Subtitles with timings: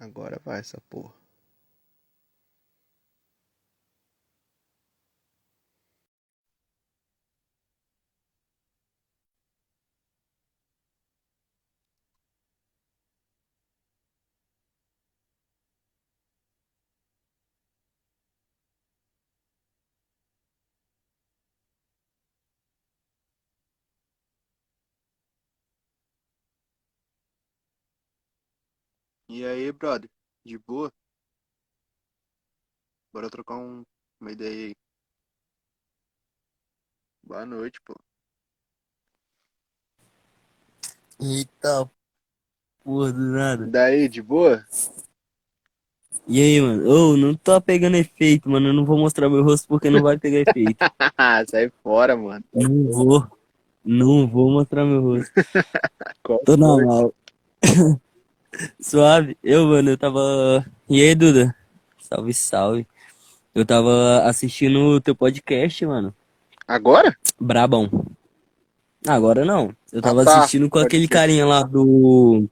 [0.00, 1.14] Agora vai essa porra.
[29.30, 30.08] E aí, brother?
[30.42, 30.90] De boa?
[33.12, 33.82] Bora trocar um,
[34.18, 34.74] uma ideia aí.
[37.22, 37.94] Boa noite, pô.
[41.20, 41.90] Eita
[42.82, 43.66] porra do nada.
[43.66, 44.64] Daí, de boa?
[46.26, 46.88] E aí, mano?
[46.88, 48.68] Ô, não tô pegando efeito, mano.
[48.68, 50.78] Eu não vou mostrar meu rosto porque não vai pegar efeito.
[51.50, 52.42] Sai fora, mano.
[52.54, 53.30] Não vou.
[53.84, 55.30] Não vou mostrar meu rosto.
[56.24, 56.56] Qual Tô foi?
[56.56, 57.14] normal.
[58.80, 59.36] Suave.
[59.42, 60.64] Eu, mano, eu tava.
[60.88, 61.54] E aí, Duda?
[62.00, 62.86] Salve, salve.
[63.54, 66.14] Eu tava assistindo o teu podcast, mano.
[66.66, 67.16] Agora?
[67.40, 67.90] Brabão.
[69.06, 69.72] Agora não.
[69.92, 70.38] Eu tava Ah, tá.
[70.38, 72.46] assistindo com aquele carinha lá do.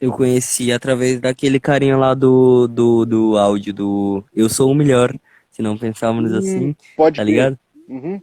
[0.00, 5.14] Eu conheci através daquele carinha lá do, do, do áudio do Eu Sou o Melhor.
[5.50, 7.58] Se não pensávamos Hum, assim, Pode tá ligado?
[7.88, 8.20] Uhum.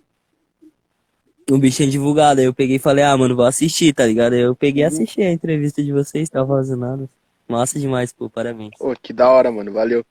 [1.51, 2.39] O bicho é divulgado.
[2.39, 4.33] Aí eu peguei e falei, ah, mano, vou assistir, tá ligado?
[4.33, 4.93] Aí eu peguei e Uhum.
[4.93, 7.09] assisti a entrevista de vocês, tava fazendo nada.
[7.47, 8.71] Massa demais, pô, parabéns.
[8.79, 9.71] Ô, que da hora, mano.
[9.73, 10.05] Valeu.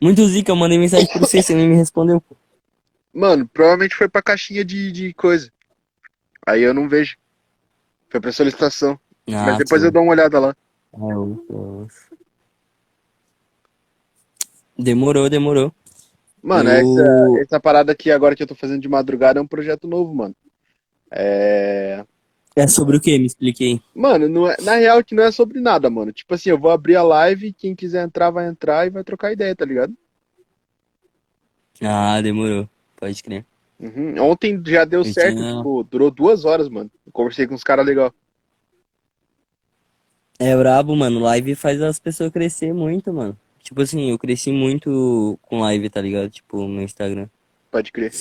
[0.00, 2.20] Muito zica, eu mandei mensagem pra você, você nem me respondeu.
[2.20, 2.34] pô.
[3.12, 5.52] Mano, provavelmente foi pra caixinha de, de coisa.
[6.46, 7.16] Aí eu não vejo.
[8.08, 8.98] Foi pra solicitação.
[9.28, 9.88] Ah, Mas depois sim.
[9.88, 10.56] eu dou uma olhada lá.
[10.94, 11.88] Eu-
[14.78, 15.72] Demorou, demorou.
[16.42, 19.46] Mano, Eu- essa, essa parada aqui agora que eu tô fazendo de madrugada é um
[19.46, 20.34] projeto novo, mano.
[21.10, 22.04] É.
[22.56, 23.16] É sobre o que?
[23.18, 23.80] Me expliquei.
[23.94, 26.12] Mano, não é, na real que não é sobre nada, mano.
[26.12, 29.32] Tipo assim, eu vou abrir a live, quem quiser entrar vai entrar e vai trocar
[29.32, 29.94] ideia, tá ligado?
[31.82, 32.68] Ah, demorou.
[32.96, 33.44] Pode crer.
[33.78, 34.20] Uhum.
[34.22, 36.90] Ontem já deu Eu certo, tinha- tipo, durou duas horas, mano.
[37.06, 38.12] Eu conversei com uns caras legal.
[40.38, 41.20] É brabo, mano.
[41.20, 43.38] Live faz as pessoas crescer muito, mano.
[43.70, 46.28] Tipo assim, eu cresci muito com live, tá ligado?
[46.28, 47.28] Tipo, no Instagram.
[47.70, 48.12] Pode crer.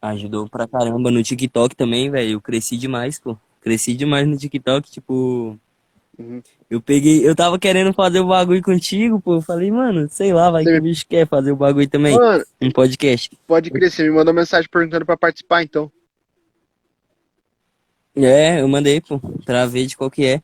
[0.00, 1.10] Ajudou pra caramba.
[1.10, 2.34] No TikTok também, velho.
[2.34, 3.36] Eu cresci demais, pô.
[3.60, 5.58] Cresci demais no TikTok, tipo.
[6.16, 6.40] Uhum.
[6.70, 7.28] Eu peguei.
[7.28, 9.34] Eu tava querendo fazer o bagulho contigo, pô.
[9.34, 12.14] Eu falei, mano, sei lá, vai que o bicho quer fazer o bagulho também.
[12.14, 13.36] Mano, Um podcast.
[13.44, 15.90] pode crer, você me mandou mensagem perguntando pra participar, então.
[18.14, 20.40] É, eu mandei, pô, pra ver de qual que é.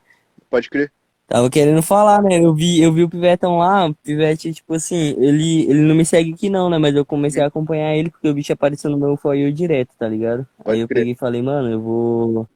[0.50, 0.90] Pode crer.
[1.28, 2.38] Tava querendo falar, né?
[2.42, 6.04] Eu vi, eu vi o Pivetão lá, o Pivete, tipo assim, ele, ele não me
[6.04, 6.78] segue aqui não, né?
[6.78, 9.90] Mas eu comecei a acompanhar ele porque o bicho apareceu no meu For You direto,
[9.98, 10.46] tá ligado?
[10.64, 11.00] Pode Aí eu crer.
[11.00, 12.48] peguei e falei, mano, eu vou,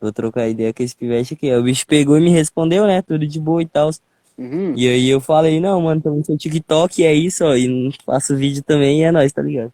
[0.00, 1.48] vou trocar ideia com esse Pivete aqui.
[1.48, 3.00] Aí o bicho pegou e me respondeu, né?
[3.00, 3.90] Tudo de boa e tal.
[4.36, 4.74] Uhum.
[4.76, 8.62] E aí eu falei, não, mano, também sou TikTok, é isso, ó, e faço vídeo
[8.64, 9.72] também e é nóis, tá ligado?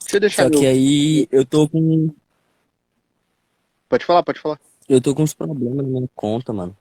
[0.00, 0.60] Deixa eu deixar Só meu...
[0.60, 2.10] que aí eu tô com,
[3.88, 4.58] Pode falar, pode falar.
[4.88, 6.76] Eu tô com uns problemas na minha conta, mano.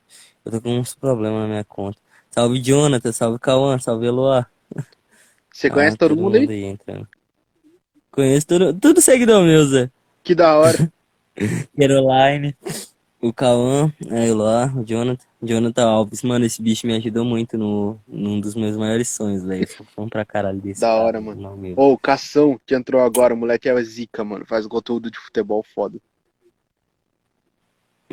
[0.45, 1.97] Eu tô com uns problemas na minha conta.
[2.31, 4.45] Salve Jonathan, salve Cauã, salve Eloá.
[5.51, 6.63] Você conhece Ah, todo mundo aí?
[6.63, 7.07] entrando.
[8.11, 9.89] Conheço tudo, tudo seguidor meu, Zé.
[10.23, 10.91] Que da hora.
[11.77, 12.55] Caroline,
[13.21, 15.25] o Cauã, a Eloá, o Jonathan.
[15.41, 19.67] Jonathan Alves, mano, esse bicho me ajudou muito no, num dos meus maiores sonhos, velho.
[19.67, 21.73] Fã pra caralho desse Da cara, hora, mano.
[21.75, 24.45] Ô, o Cação, que entrou agora, o moleque é zica, mano.
[24.45, 25.99] Faz conteúdo de futebol foda.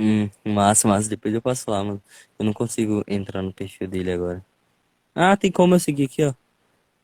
[0.01, 1.09] Hum, massa, massa.
[1.11, 2.03] Depois eu passo lá, mano.
[2.39, 4.43] Eu não consigo entrar no perfil dele agora.
[5.15, 6.35] Ah, tem como eu seguir aqui, ó.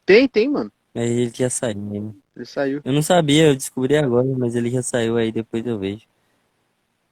[0.06, 0.72] Tem, tem, mano.
[0.94, 2.14] Mas ele já saiu, né?
[2.34, 2.82] Ele saiu.
[2.84, 6.06] Eu não sabia, eu descobri agora, mas ele já saiu aí, depois eu vejo.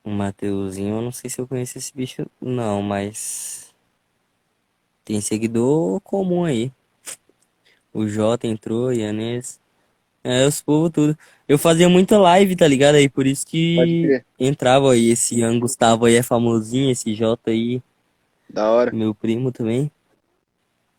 [0.04, 3.74] O Mateuzinho, eu não sei se eu conheço esse bicho, não, mas.
[5.04, 6.70] Tem seguidor comum aí.
[7.94, 9.58] O Jota entrou, Yanez.
[10.24, 11.18] É, os povos tudo.
[11.46, 12.94] Eu fazia muita live, tá ligado?
[12.94, 15.10] Aí por isso que entrava aí.
[15.10, 17.82] Esse Ian Gustavo aí é famosinho, esse Jota aí,
[18.48, 18.90] Da hora.
[18.90, 19.90] meu primo também.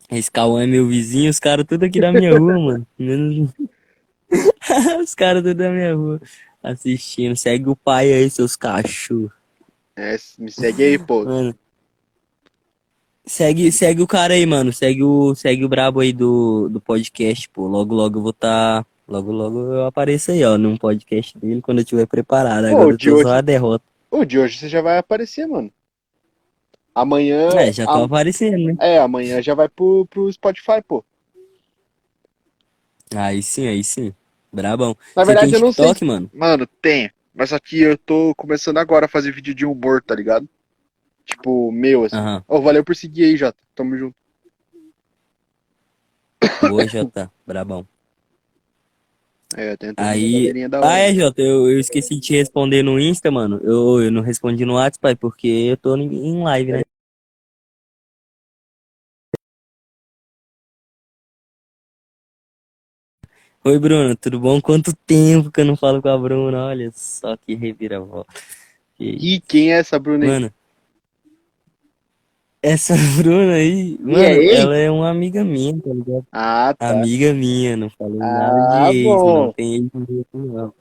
[0.08, 2.86] Esse Cauã é meu vizinho, os caras tudo aqui da minha rua, mano.
[2.96, 3.50] Menos.
[5.02, 6.20] Os caras tudo da minha rua
[6.62, 7.36] assistindo.
[7.36, 9.30] Segue o pai aí, seus cachorros.
[9.96, 11.24] É, me segue aí, pô.
[11.24, 11.54] Mano.
[13.24, 14.72] Segue, segue o cara aí, mano.
[14.72, 17.66] Segue o, segue o brabo aí do, do podcast, pô.
[17.66, 18.84] Logo, logo eu vou tá.
[19.08, 22.64] Logo, logo eu apareço aí, ó, num podcast dele quando eu tiver preparado.
[22.68, 23.84] Pô, Agora eu de tô hoje- só a derrota.
[24.10, 25.72] Ô, de hoje você já vai aparecer, mano.
[26.94, 27.48] Amanhã.
[27.54, 28.76] É, já tô a- aparecendo, né?
[28.80, 31.04] É, amanhã já vai pro, pro Spotify, pô.
[33.14, 34.12] Aí sim, aí sim.
[34.52, 34.96] Brabão.
[35.14, 35.92] Na Você verdade, eu não sei.
[36.02, 36.30] Mano?
[36.32, 37.10] Mano, tem.
[37.34, 40.48] Mas que eu tô começando agora a fazer vídeo de humor, tá ligado?
[41.24, 42.16] Tipo, meu, assim.
[42.16, 42.42] Aham.
[42.48, 43.58] Ô, valeu por seguir aí, Jota.
[43.74, 44.16] Tamo junto.
[46.68, 47.30] Boa, Jota.
[47.46, 47.86] Brabão.
[49.54, 50.52] É, tem Aí.
[50.82, 53.60] Ah, é, Jota, eu, eu esqueci de te responder no Insta, mano.
[53.62, 56.82] Eu, eu não respondi no WhatsApp, pai, porque eu tô em live, né?
[63.64, 64.60] Oi, Bruno, tudo bom?
[64.60, 66.66] Quanto tempo que eu não falo com a Bruna?
[66.66, 68.32] Olha só que reviravolta.
[68.98, 70.30] E quem é essa Bruna aí?
[70.30, 70.52] Mano,
[72.72, 74.48] essa Bruna aí, mano, aí?
[74.50, 76.26] ela é uma amiga minha, tá ligado?
[76.32, 76.90] Ah, tá.
[76.90, 79.44] Amiga minha, não falei Ah, nada de ex, bom.
[79.46, 79.90] não tem ex
[80.34, 80.74] não.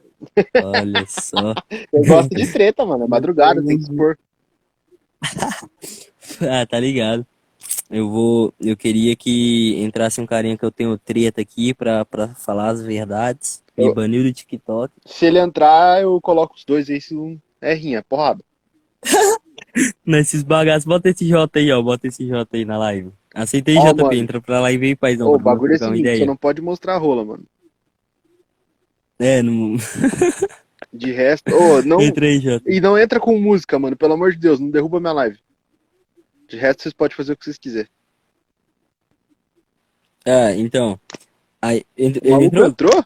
[0.63, 1.53] Olha só.
[1.93, 3.03] Eu gosto de treta, mano.
[3.03, 4.17] É madrugada, tem que expor.
[6.41, 7.25] Ah, tá ligado.
[7.89, 12.29] Eu vou, eu queria que entrasse um carinha que eu tenho treta aqui pra, pra
[12.29, 13.61] falar as verdades.
[13.77, 14.91] Me Eu- baniu do TikTok.
[15.05, 18.43] Se ele entrar, eu coloco os dois aí, se não é rinha, porrada.
[20.05, 21.81] Nesses bagaços, bota esse J aí, ó.
[21.81, 23.11] Bota esse J aí na live.
[23.33, 24.13] Aceitei, Ó, JP, mano.
[24.13, 25.27] entra pra live aí, paizão.
[25.27, 26.17] Ô, o bagulho é seguinte, ideia.
[26.19, 27.43] você não pode mostrar a rola, mano.
[29.19, 29.75] É, não...
[30.93, 31.99] De resto, ô, não.
[31.99, 32.71] aí, Jota.
[32.71, 33.97] E não entra com música, mano.
[33.97, 35.37] Pelo amor de Deus, não derruba minha live.
[36.47, 37.89] De resto, vocês podem fazer o que vocês quiserem.
[40.25, 40.97] Ah, então.
[41.61, 42.67] Aí, ent- ele entrou?
[42.67, 43.05] entrou?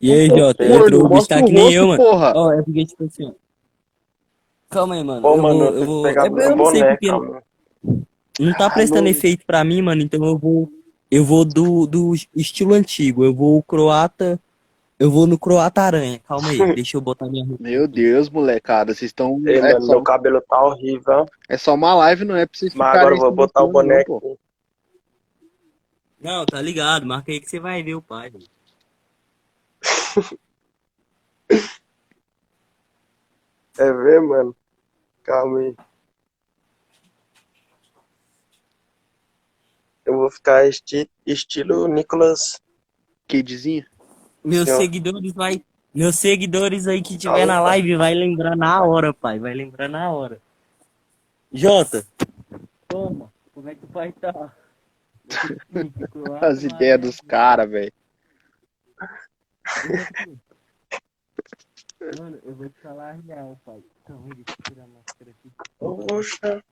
[0.00, 0.64] E aí, Jota?
[0.64, 2.02] Entrou, o bicho tá que nem eu, mano.
[2.04, 3.32] Ó, é porque, tipo assim, ó.
[4.76, 5.22] Calma aí, mano.
[5.22, 6.06] Pô, eu mano, vou, eu vou...
[6.06, 7.42] É, eu não sei boné, porque não, calma.
[8.38, 9.08] não tá Ah, prestando não.
[9.10, 10.02] efeito pra mim, mano.
[10.02, 10.70] Então eu vou...
[11.10, 13.24] Eu vou do, do estilo antigo.
[13.24, 14.38] Eu vou croata...
[14.98, 16.18] Eu vou no croata aranha.
[16.26, 17.62] Calma aí, deixa eu botar minha roupa.
[17.62, 19.42] Meu Deus, molecada, vocês estão.
[19.46, 21.26] Ei, É, só- meu cabelo tá horrível.
[21.48, 24.04] é só uma live, não é pra vocês Mas agora eu vou botar o boné
[24.08, 24.38] não.
[26.18, 27.04] Não, tá ligado.
[27.06, 28.32] Marca aí que você vai ver o pai.
[33.78, 34.56] É ver, mano?
[35.26, 35.74] Calma aí.
[40.04, 42.60] Eu vou ficar esti estilo Nicolas.
[43.26, 43.84] Kidzinho.
[44.44, 44.76] Meus Ó.
[44.76, 45.64] seguidores vai...
[45.92, 47.80] Meus seguidores aí que tiver Calma, na pai.
[47.80, 49.40] live vai lembrar na hora, pai.
[49.40, 50.40] Vai lembrar na hora.
[51.52, 52.06] Jota.
[52.86, 53.32] Toma.
[53.52, 54.54] Como é que o pai tá?
[56.40, 57.92] As ideias dos caras, velho.
[62.00, 63.82] Mano, eu vou te falar a real, pai.
[64.06, 65.50] Deixa eu tirar a máscara aqui.
[65.78, 66.62] Poxa.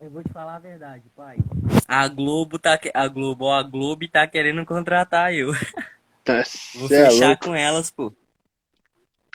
[0.00, 1.36] Eu vou te falar a verdade, pai.
[1.86, 2.78] A Globo tá.
[2.78, 5.52] que- A Globo, ó, a Globo tá querendo contratar eu.
[6.74, 8.12] Vou Você é fechar louco, com elas, pô.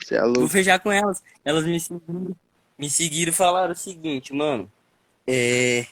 [0.00, 0.48] você é Vou louco.
[0.48, 1.22] fechar com elas.
[1.44, 2.36] Elas me seguiram,
[2.78, 4.70] me seguiram e falaram o seguinte, mano.
[5.26, 5.86] É.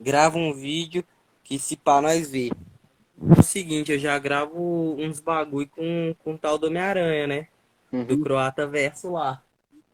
[0.00, 1.04] Grava um vídeo
[1.42, 2.52] que se pá nós ver.
[3.36, 7.48] É o seguinte, eu já gravo uns bagulho com, com o tal do Homem-Aranha, né?
[7.92, 8.22] Do Uhum.
[8.22, 9.42] Croata Verso lá.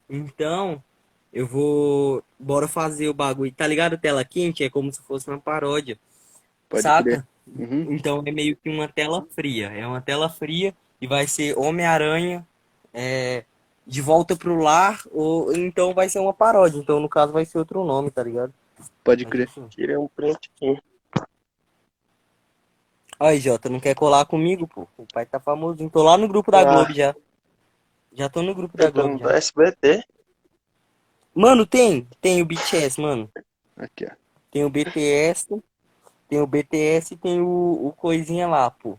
[0.08, 0.82] Então,
[1.32, 2.22] eu vou.
[2.38, 3.52] Bora fazer o bagulho.
[3.52, 3.98] Tá ligado?
[3.98, 5.98] Tela quente é como se fosse uma paródia.
[6.68, 7.26] Pode saca?
[7.46, 7.92] Uhum.
[7.92, 9.68] Então é meio que uma tela fria.
[9.68, 12.46] É uma tela fria e vai ser Homem-Aranha
[12.94, 13.44] é,
[13.86, 16.78] de volta pro lar, ou então vai ser uma paródia.
[16.78, 18.52] Então, no caso, vai ser outro nome, tá ligado?
[19.04, 19.48] Pode crer.
[19.70, 20.78] Tirei um print aqui.
[23.18, 24.86] Aí, Jota, não quer colar comigo, pô?
[24.96, 25.88] O pai tá famosinho.
[25.90, 26.64] Tô lá no grupo da Ah.
[26.64, 27.14] Globo já.
[28.12, 29.36] Já tô no grupo da tô Globo já.
[29.36, 30.04] SBT.
[31.34, 32.06] Mano, tem.
[32.20, 33.30] Tem o BTS, mano.
[33.76, 34.14] Aqui, ó.
[34.50, 35.62] Tem o BTS.
[36.28, 38.98] Tem o BTS e tem o, o coisinha lá, pô.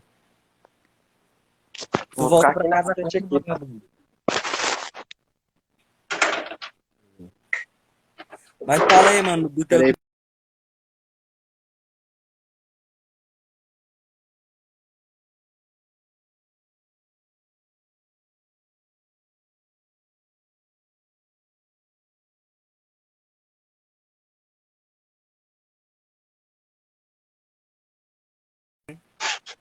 [2.16, 3.28] Vou volta pra casa aqui, tá?
[3.30, 3.82] vagabundo?
[8.66, 9.94] Mas fala aí, mano, do teu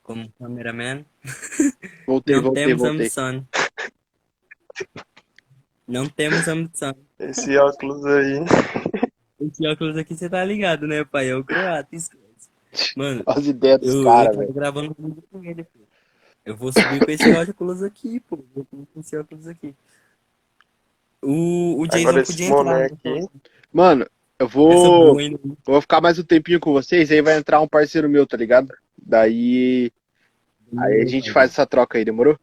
[0.02, 1.04] como cameraman.
[2.06, 3.00] Voltei, Não voltei, temos voltei.
[3.00, 3.46] ambição.
[5.86, 6.94] Não temos ambição.
[7.18, 8.40] Esse óculos aí.
[9.40, 11.28] Esse óculos aqui você tá ligado, né, pai?
[11.30, 12.22] É o croata, esquece.
[12.96, 14.52] Mano, As ideias dos caras, velho.
[14.52, 15.80] gravando vídeo com ele, pô.
[16.44, 18.38] Eu vou subir com esse óculos aqui, pô.
[18.54, 19.74] Vou subir com esse óculos aqui.
[21.20, 22.84] O, o Jason Agora podia entrar, né?
[22.86, 23.28] aqui.
[23.72, 24.06] Mano,
[24.38, 25.14] eu vou.
[25.14, 28.36] boa, vou ficar mais um tempinho com vocês, aí vai entrar um parceiro meu, tá
[28.36, 28.74] ligado?
[29.04, 29.92] Daí.
[30.78, 32.38] Aí a gente faz essa troca aí, demorou?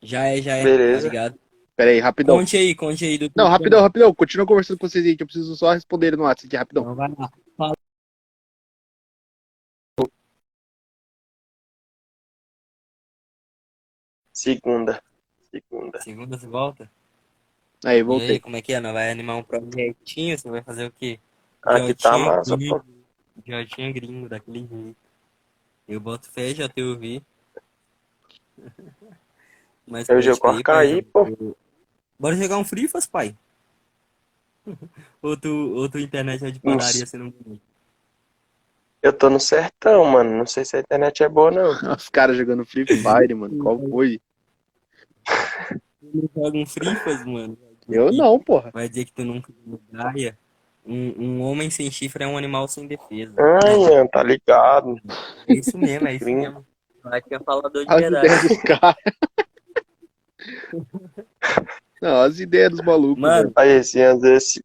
[0.00, 0.64] Já é, já é.
[0.64, 1.02] Beleza.
[1.02, 1.38] Tá ligado?
[1.76, 2.38] Pera aí, rapidão.
[2.38, 4.14] Conte aí, conte aí do Não, rapidão, rapidão.
[4.14, 6.82] Continua conversando com vocês aí, que eu preciso só responder no WhatsApp aqui, rapidão.
[6.82, 7.30] Então vai lá.
[7.56, 7.74] Fala.
[14.32, 15.02] Segunda.
[15.50, 16.00] Segunda.
[16.00, 16.90] Segunda você volta?
[17.84, 18.40] Aí, E aí, voltei.
[18.40, 18.80] como é que é?
[18.80, 20.38] Não vai animar um projetinho?
[20.38, 21.18] Você vai fazer o quê?
[21.62, 22.82] Aqui tá Jotinha massa, pô.
[23.36, 23.58] Gringo.
[23.60, 24.96] Jotinha gringo, daquele jeito.
[25.88, 27.22] Eu boto fé, já te ouvi.
[29.86, 31.10] Mas Eu pode jogo com crer, Arcaí, paizão.
[31.12, 31.44] pô.
[31.44, 31.56] Eu-
[32.18, 33.36] Bora jogar um Frifas, pai?
[35.20, 37.32] Ou tu, ou tua internet é de padaria, você não?
[39.02, 40.30] Eu tô no sertão, mano.
[40.30, 41.70] Não sei se a internet é boa, não.
[41.96, 43.58] Os caras jogando Free Fire, mano.
[43.58, 44.20] Qual foi?
[46.00, 47.58] Tu não joga um Frifas, mano?
[47.88, 48.70] Eu não, porra.
[48.70, 50.38] Vai dizer que tu nunca jogou Gaia?
[50.84, 53.34] Um, um homem sem chifre é um animal sem defesa.
[53.64, 54.96] Ai, Ian, tá ligado.
[55.46, 56.40] É isso mesmo, é isso Gringo.
[56.40, 56.66] mesmo.
[57.04, 58.26] Vai que é falador de As verdade.
[58.26, 58.96] ideias dos caras.
[62.00, 63.20] Não, as ideias dos malucos.
[63.20, 63.52] Mano, velho.
[63.56, 64.64] Aí, esse.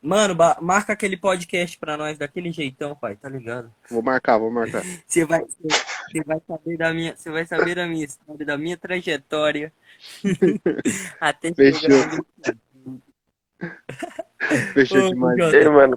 [0.00, 3.72] Mano, marca aquele podcast pra nós daquele jeitão, pai, tá ligado?
[3.88, 4.82] Vou marcar, vou marcar.
[5.06, 8.76] Você vai, você vai saber da minha, você vai saber da minha história, da minha
[8.76, 9.72] trajetória.
[11.20, 11.88] Até Fechou.
[11.88, 12.26] chegar no...
[14.74, 15.54] Fechou Ô, demais.
[15.54, 15.96] Ei, mano,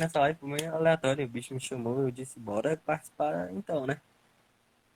[0.00, 4.00] Nessa live foi meio aleatório, o bicho me chamou, eu disse, bora participar então, né?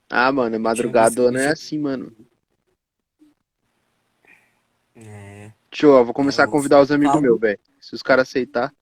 [0.09, 2.11] Ah, mano, madrugadona é assim, mano.
[4.95, 7.59] É, Show, eu vou começar a eu convidar os amigos meus, velho.
[7.79, 8.73] Se os caras aceitar,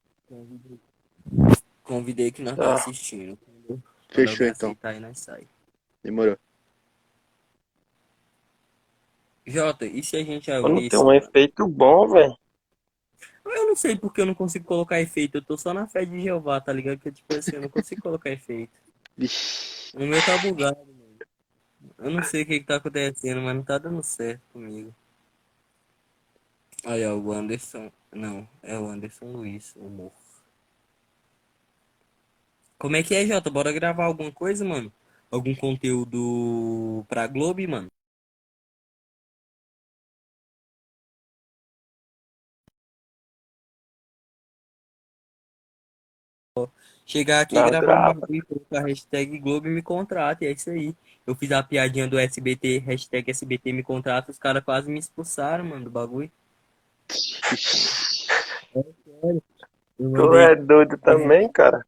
[1.84, 2.64] convidei, que nós Tá.
[2.64, 3.38] tá assistindo.
[4.10, 4.70] Fechou então.
[4.70, 5.48] aceitar aí, nós sai.
[6.04, 6.38] Demorou.
[9.46, 12.38] Jota, e se a gente abrir tem um efeito bom, velho.
[13.46, 15.38] Eu não sei porque eu não consigo colocar efeito.
[15.38, 17.00] Eu tô só na fé de Jeová, tá ligado?
[17.00, 18.72] Que tipo assim, eu não consigo colocar efeito.
[19.94, 21.18] O meu tá bugado, mano.
[21.98, 24.96] Eu não sei o que que tá acontecendo, mas não tá dando certo comigo.
[26.86, 27.92] Aí, ó, o Anderson.
[28.12, 30.23] Não, é o Anderson Luiz, o morro.
[32.84, 33.50] Como é que é, Jota?
[33.50, 34.92] Bora gravar alguma coisa, mano?
[35.32, 37.88] Algum conteúdo pra Globo, mano?
[47.06, 48.12] Chegar aqui e Não, gravar grava.
[48.12, 50.94] um bagulho, colocar a hashtag Globo me contrata, e é isso aí.
[51.26, 55.64] Eu fiz a piadinha do SBT, hashtag SBT me contrata, os caras quase me expulsaram,
[55.64, 56.30] mano, do bagulho.
[59.98, 61.86] Tu é doido também, cara.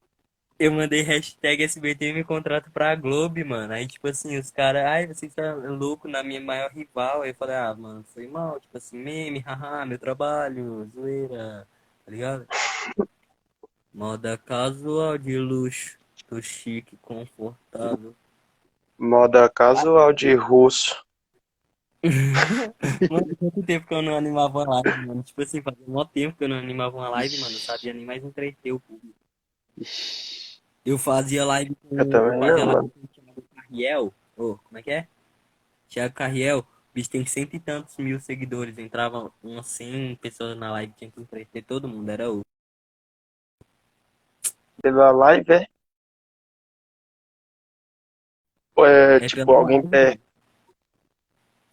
[0.57, 3.73] Eu mandei hashtag SBT me contrata pra Globo, mano.
[3.73, 7.21] Aí, tipo assim, os caras, ai, você tá louco na minha maior rival.
[7.21, 11.67] Aí eu falei, ah, mano, foi mal, tipo assim, meme, haha, meu trabalho, zoeira,
[12.05, 12.47] tá ligado?
[13.93, 15.97] Moda casual de luxo,
[16.27, 18.13] tô chique, confortável.
[18.97, 21.03] Moda casual de russo.
[23.09, 25.23] Mano, quanto tempo que eu não animava uma live, mano?
[25.23, 27.51] Tipo assim, fazia mó tempo que eu não animava uma live, mano.
[27.51, 29.15] Não sabia nem mais entreter o público.
[30.85, 32.91] Eu fazia live com, Eu também não, mano.
[33.03, 34.13] o Thiago Carriel.
[34.37, 35.07] Ô, como é que é?
[35.89, 38.77] Thiago Carriel, o bicho tem cento e tantos mil seguidores.
[38.77, 42.41] Entrava umas 100 pessoas na live, tinha que entreter todo mundo, era o.
[44.81, 45.67] Pela live, é?
[48.77, 50.05] É, É tipo, alguém live, tem.
[50.09, 50.21] mano.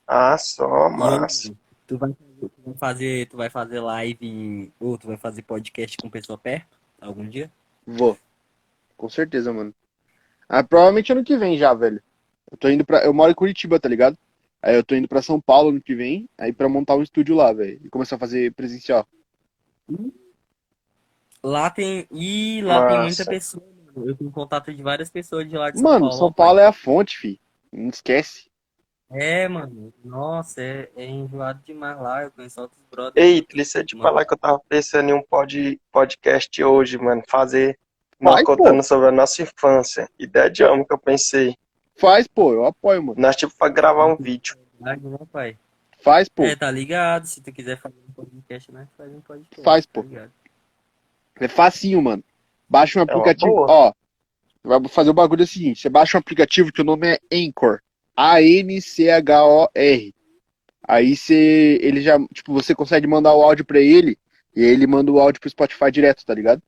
[0.06, 1.54] Ah, só, massa.
[1.86, 6.08] tu vai, tu vai fazer, tu vai fazer live, ou tu vai fazer podcast com
[6.10, 7.50] pessoa perto, algum dia?
[7.86, 8.18] Vou.
[8.96, 9.74] Com certeza, mano.
[10.48, 12.02] Ah, provavelmente ano que vem já, velho.
[12.50, 13.04] Eu tô indo pra.
[13.04, 14.18] Eu moro em Curitiba, tá ligado?
[14.62, 17.34] Aí eu tô indo pra São Paulo ano que vem, aí pra montar um estúdio
[17.34, 17.80] lá, velho.
[17.84, 19.06] E começar a fazer presencial.
[21.42, 22.06] Lá tem.
[22.12, 24.08] Ih, lá tem muita pessoa, mano.
[24.08, 26.46] Eu tenho contato de várias pessoas de lá de São Mano, Paulo, São ó, pai.
[26.46, 27.40] Paulo é a fonte, fi.
[27.72, 28.50] Não esquece.
[29.10, 29.92] É, mano.
[30.04, 32.22] Nossa, é, é enjoado demais lá.
[32.22, 33.14] Eu conheço outros brothers.
[33.16, 34.08] Ei, eu te Mano.
[34.08, 37.22] falar que eu tava pensando em um pod, podcast hoje, mano.
[37.28, 37.78] Fazer
[38.22, 38.56] Vai, uma pô.
[38.56, 40.08] contando sobre a nossa infância.
[40.18, 41.56] Ideia de homem que eu pensei.
[41.96, 42.52] Faz, pô.
[42.52, 43.20] Eu apoio, mano.
[43.20, 44.56] Nós, tipo, pra gravar um vídeo.
[45.32, 45.56] Pai?
[46.00, 46.42] Faz, pô.
[46.44, 47.26] É, tá ligado?
[47.26, 48.88] Se tu quiser fazer um podcast, né?
[48.96, 49.62] Faz um podcast.
[49.62, 50.02] Faz, tá pô.
[50.02, 50.30] ligado?
[51.40, 52.22] É facinho, mano.
[52.68, 53.52] Baixa um É aplicativo.
[53.52, 53.66] boa.
[53.70, 53.92] Ó,
[54.64, 57.80] vai fazer o bagulho seguinte: você baixa um aplicativo que o nome é Anchor.
[58.16, 60.14] A-N-C-H-O-R.
[60.86, 64.18] Aí você, ele já, tipo, você consegue mandar o áudio pra ele
[64.54, 66.60] e ele manda o áudio pro Spotify direto, tá ligado?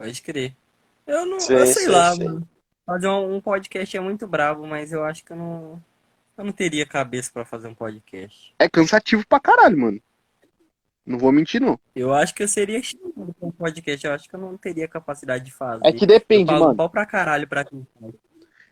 [0.00, 0.54] Pode crer.
[1.06, 1.38] Eu não.
[1.40, 2.24] Sim, eu sei sim, lá, sim.
[2.24, 2.48] mano.
[2.86, 5.82] Fazer um, um podcast é muito brabo, mas eu acho que eu não.
[6.38, 8.54] Eu não teria cabeça pra fazer um podcast.
[8.58, 10.00] É cansativo pra caralho, mano.
[11.04, 11.78] Não vou mentir, não.
[11.94, 14.06] Eu acho que eu seria chamado pra um podcast.
[14.06, 15.82] Eu acho que eu não teria capacidade de fazer.
[15.84, 16.76] É que Eu depende, pago mano.
[16.76, 18.14] pau pra caralho pra quem faz.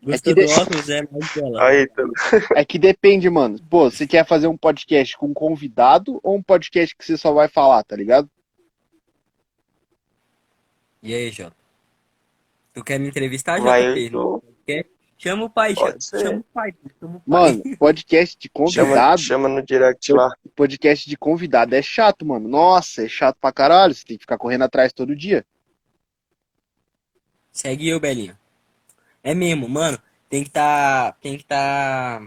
[0.01, 0.89] É Gostou que do de- óculos?
[0.89, 1.63] É mais dela.
[1.67, 2.11] Aí, tu...
[2.55, 3.59] É que depende, mano.
[3.69, 7.47] Pô, você quer fazer um podcast com convidado ou um podcast que você só vai
[7.49, 8.29] falar, tá ligado?
[11.01, 11.55] E aí, Jota?
[12.73, 14.85] Tu quer me entrevistar, Vai, eu tô- Quer?
[15.17, 17.51] Chama o pai, Pode chama, chama o pai, chama o pai.
[17.53, 19.21] Mano, podcast de Chama, convidado.
[19.21, 20.29] chama no direct lá.
[20.55, 22.47] Podcast de convidado é chato, mano.
[22.47, 23.93] Nossa, é chato pra caralho.
[23.93, 25.45] Você tem que ficar correndo atrás todo dia.
[27.51, 28.39] Segue eu, Belinha.
[29.21, 29.99] É mesmo, mano.
[30.29, 32.21] Tem que tá, tem que tá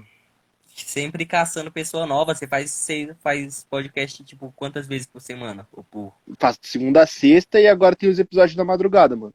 [0.75, 2.35] sempre caçando pessoa nova.
[2.35, 5.67] Você faz, você faz podcast tipo quantas vezes por semana?
[5.73, 6.15] Ou por...
[6.39, 9.35] Faço de segunda a sexta e agora tem os episódios da madrugada, mano.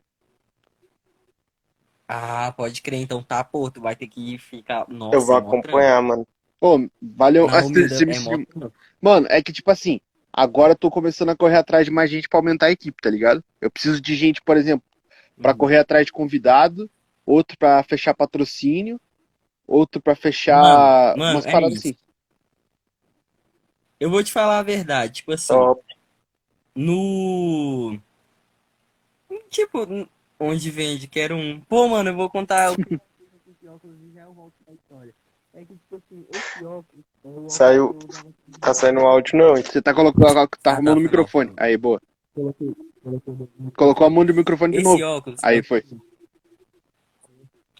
[2.08, 3.02] Ah, pode crer.
[3.02, 4.88] Então tá, pô, tu vai ter que ficar.
[4.90, 6.28] Nossa, Eu vou é acompanhar, mano.
[6.60, 7.48] Pô, valeu.
[7.48, 8.70] Não, você- você me é mó.
[9.02, 10.00] Mano, é que tipo assim,
[10.32, 13.10] agora eu tô começando a correr atrás de mais gente pra aumentar a equipe, tá
[13.10, 13.44] ligado?
[13.62, 14.88] Eu preciso de gente, por exemplo,
[15.40, 15.58] pra Hum.
[15.58, 16.90] correr atrás de convidado,
[17.26, 19.00] outro pra fechar patrocínio,
[19.68, 21.88] outro pra fechar Mano, mano, umas é paradas isso.
[21.90, 21.98] assim.
[24.00, 25.82] Eu vou te falar a verdade, tipo assim, Top.
[26.76, 28.00] no.
[29.50, 30.08] Tipo,
[30.40, 31.60] onde vende, quero um.
[31.62, 32.76] Pô, mano, eu vou contar e.
[35.54, 37.98] É tipo assim, é Saiu-.
[38.62, 39.56] Tá saindo um áudio não?
[39.56, 41.54] Você tá colocando, tá tá, arrumando o foi microfone.
[41.58, 42.00] Aí, boa.
[43.76, 45.04] Colocou a mão no microfone de Esse novo.
[45.04, 45.40] óculos.
[45.44, 45.84] Aí foi.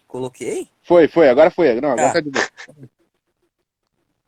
[0.08, 0.68] Coloquei?
[0.82, 1.80] Foi, foi, agora foi.
[1.80, 2.12] Não, agora Tá.
[2.14, 2.48] tá de boa.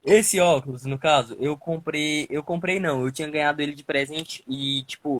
[0.04, 2.26] Esse óculos, no caso, eu comprei.
[2.30, 5.18] Eu comprei não, eu tinha ganhado ele de presente e, tipo.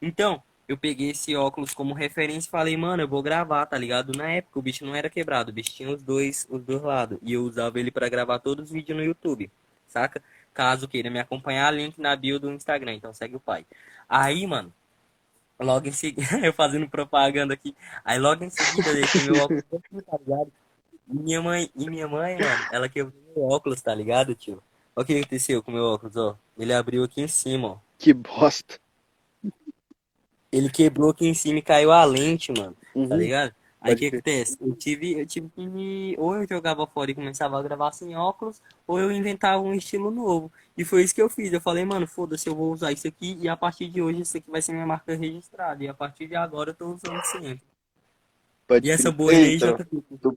[0.00, 4.12] Então, eu peguei esse óculos como referência e falei, mano, eu vou gravar, tá ligado?
[4.16, 7.18] Na época o bicho não era quebrado, o bicho tinha os dois, os dois lados.
[7.22, 9.50] E eu usava ele pra gravar todos os vídeos no YouTube,
[9.88, 10.22] saca?
[10.56, 13.66] Caso queira me acompanhar, link na bio do Instagram, então segue o pai.
[14.08, 14.72] Aí, mano,
[15.60, 17.76] logo em seguida, eu fazendo propaganda aqui.
[18.02, 19.62] Aí logo em seguida eu deixei meu óculos
[20.06, 20.50] tá ligado?
[21.06, 24.62] E minha mãe, e minha mãe, mano, ela quebrou meu óculos, tá ligado, tio?
[24.96, 26.38] Olha o que aconteceu com meu óculos, ó.
[26.58, 27.76] Ele abriu aqui em cima, ó.
[27.98, 28.80] Que bosta.
[30.50, 32.72] Ele quebrou aqui em cima e caiu a lente, mano.
[32.72, 33.14] Tá Uhum.
[33.18, 33.54] ligado?
[33.86, 34.56] Aí o que acontece?
[34.60, 36.14] Eu tive, eu tive que.
[36.18, 40.10] Ou eu jogava fora e começava a gravar sem óculos, ou eu inventava um estilo
[40.10, 40.50] novo.
[40.76, 41.52] E foi isso que eu fiz.
[41.52, 44.36] Eu falei, mano, foda-se, eu vou usar isso aqui e a partir de hoje isso
[44.36, 45.82] aqui vai ser minha marca registrada.
[45.82, 47.62] E a partir de agora eu tô usando sempre.
[48.66, 49.86] Pode E essa boina aí já tá.
[49.90, 50.36] Do,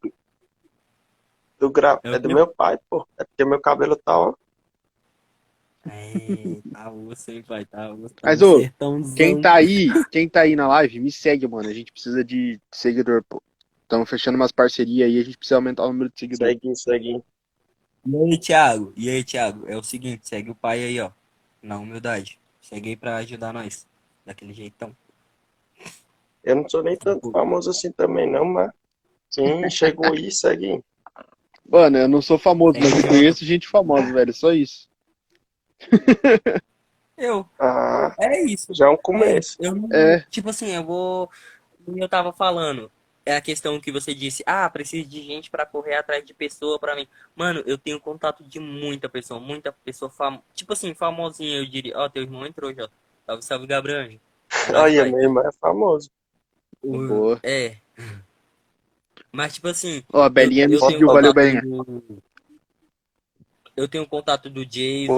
[1.60, 2.00] do gra...
[2.04, 2.36] É É do quê?
[2.36, 3.08] meu pai, pô.
[3.18, 4.34] É porque meu cabelo tá, ó.
[5.86, 7.66] É, tá osso, hein, pai?
[7.66, 8.14] Tá osso.
[8.16, 8.60] Tá Mas, ô.
[9.16, 11.70] Quem tá aí, quem tá aí na live, me segue, mano.
[11.70, 13.42] A gente precisa de seguidor, pô.
[13.84, 16.54] Estamos fechando umas parcerias aí, a gente precisa aumentar o número de seguidores.
[16.54, 17.24] Segue, segue.
[18.06, 18.94] E aí, Thiago?
[18.96, 19.68] E aí, Thiago?
[19.68, 21.12] É o seguinte, segue o pai aí, ó.
[21.62, 22.40] Na humildade.
[22.62, 23.88] Segue aí pra ajudar nós.
[24.26, 24.96] Daquele jeitão.
[26.44, 28.72] Eu não sou nem tanto famoso assim também, não, mas
[29.32, 30.84] quem chegou aí, segue.
[31.68, 34.34] Mano, eu não sou famoso, mas eu conheço gente famosa, velho.
[34.34, 34.89] Só isso.
[37.18, 37.46] Eu.
[37.60, 38.74] Ah, É isso.
[38.74, 39.58] já é um começo.
[39.60, 40.22] Eu não, É.
[40.30, 41.30] Tipo assim, eu vou.
[41.86, 42.90] Como eu tava falando,
[43.26, 46.80] é a questão que você disse, ah, preciso de gente pra correr atrás de pessoa
[46.80, 47.08] pra mim.
[47.36, 50.44] Mano, eu tenho contato de muita pessoa, muita pessoa famosa.
[50.54, 51.98] Tipo assim, famosinha, eu diria.
[51.98, 52.94] Ó, teu irmão entrou, Jota.
[53.26, 54.18] Salve, salve, Gabriel.
[54.70, 56.10] É Olha, meu irmão é famoso.
[56.82, 57.40] O- Boa.
[57.44, 57.76] É.
[59.32, 61.62] Mas, tipo assim, Ó, a Belinha eu, eu seguiu, valeu, Belinha.
[63.80, 65.14] Eu tenho contato do Jason.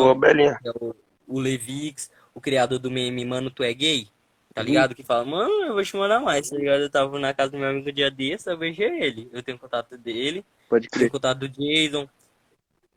[0.62, 0.95] Que é o,
[1.28, 4.08] o Levix, o criador do meme Mano, Tu é gay,
[4.54, 4.67] tá Uhum.
[4.67, 4.93] ligado?
[4.95, 6.82] Que fala, mano, eu vou te mandar mais, tá ligado?
[6.82, 9.28] Eu tava na casa do meu amigo um dia desse, eu vejo ele.
[9.34, 11.12] Eu tenho contato dele, Pode tenho crer.
[11.12, 12.08] contato do Jason,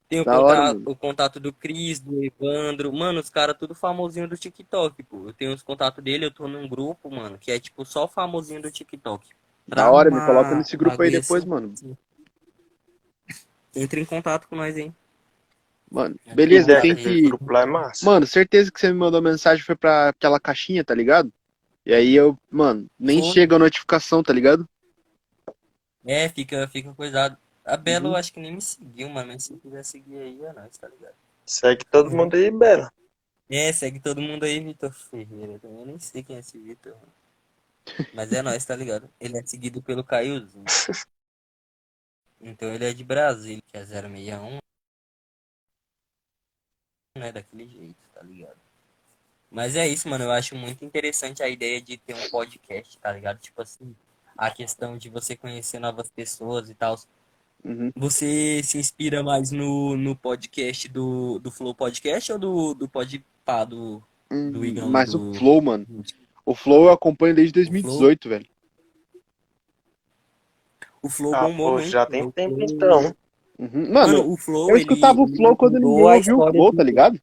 [0.08, 0.90] tenho hora, contato, mano.
[0.90, 2.92] o contato do Cris, do Evandro.
[2.92, 5.28] Mano, os caras tudo famosinho do TikTok, pô.
[5.28, 8.60] Eu tenho os contatos dele, eu tô num grupo, mano, que é tipo só famosinho
[8.60, 9.26] do TikTok.
[9.66, 11.50] Da hora, me Pra coloca uma nesse grupo aí depois, assim.
[11.50, 11.72] mano.
[13.74, 14.94] Entra em contato com nós, hein?
[15.94, 17.30] Mano, É, beleza, tem que.
[17.56, 18.04] é massa.
[18.04, 21.32] Mano, certeza que você me mandou mensagem foi pra aquela caixinha, tá ligado?
[21.86, 24.68] E aí eu, mano, nem chega a notificação, tá ligado?
[26.04, 27.36] É, fica, fica coisado.
[27.64, 28.12] A Bela Uhum.
[28.12, 29.28] eu acho que nem me seguiu, mano.
[29.32, 31.14] Mas se quiser seguir aí, é nóis, tá ligado?
[31.46, 32.92] Segue todo mundo aí, Bela.
[33.48, 35.58] É, segue todo mundo aí, Vitor Ferreira.
[35.58, 36.92] Também eu nem sei quem é esse Vitor.
[36.94, 37.12] mano.
[38.14, 39.10] Mas é nóis, tá ligado?
[39.20, 40.64] Ele é seguido pelo Caiozinho.
[42.40, 44.58] Então ele é de Brasília, que é 061.
[47.16, 48.56] Não é daquele jeito, tá ligado?
[49.48, 50.24] Mas é isso, mano.
[50.24, 53.38] Eu acho muito interessante a ideia de ter um podcast, tá ligado?
[53.38, 53.94] Tipo assim,
[54.36, 56.98] a questão de você conhecer novas pessoas e tal.
[57.64, 57.92] Uhum.
[57.94, 63.64] Você se inspira mais no, no podcast do, do Flow Podcast ou do, do Podpah,
[63.64, 65.86] do, Hum, Do Igão, mas do- o Flow, mano.
[66.44, 68.46] O Flow eu acompanho desde 2018, velho.
[71.00, 71.88] O Flow Ah, bombou pô, muito.
[71.90, 73.14] já tem o tempo então.
[73.58, 73.92] Uhum.
[73.92, 76.72] Mano, o Flow, eu ele- escutava o ele Flow quando a ouvia o história Flow,
[76.74, 77.20] tá ligado?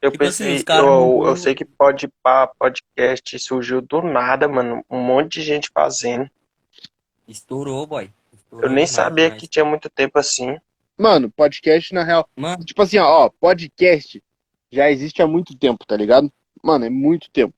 [0.00, 4.46] Eu Tipo assim, pensei, caras eu, eu sei que pode pá, podcast surgiu do nada,
[4.46, 4.84] mano.
[4.88, 6.30] Um monte de gente fazendo.
[7.26, 8.08] Estourou, boy.
[8.32, 9.40] Estourou Eu nem demais, sabia demais.
[9.42, 10.56] que tinha muito tempo assim.
[10.96, 12.28] Mano, podcast, na real.
[12.36, 14.22] Mano, Tipo assim, ó, ó, podcast
[14.70, 16.32] já existe há muito tempo, tá ligado?
[16.62, 17.54] Mano, é muito tempo.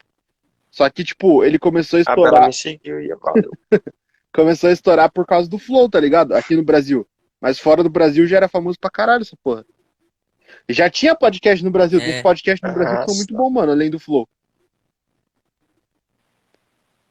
[0.70, 2.46] Só que, tipo, ele começou a estourar.
[2.46, 3.50] me seguiu e valeu.
[4.32, 6.32] Começou a estourar por causa do Flow, tá ligado?
[6.34, 7.06] Aqui no Brasil.
[7.40, 9.64] Mas fora do Brasil já era famoso pra caralho essa porra.
[10.68, 11.98] Já tinha podcast no Brasil.
[12.00, 12.22] Tem É.
[12.22, 14.28] podcast no Brasil que são muito bons, mano, além do Flow.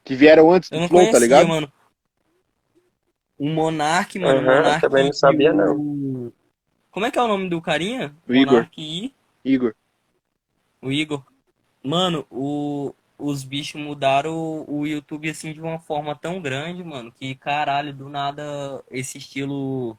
[0.04, 1.48] Que vieram antes do não Flow, conhecia, tá ligado?
[1.48, 1.72] mano.
[3.38, 4.38] O Monark, mano.
[4.40, 6.32] eu Monark também não sabia, o-
[6.90, 8.14] Como é que é o nome do carinha?
[8.28, 8.52] O Igor.
[8.54, 9.74] Monark e Igor.
[10.82, 11.22] o Igor.
[11.82, 12.94] Mano, o...
[13.20, 14.80] os bichos mudaram o...
[14.80, 19.98] o YouTube assim de uma forma tão grande, mano, que caralho, do nada esse estilo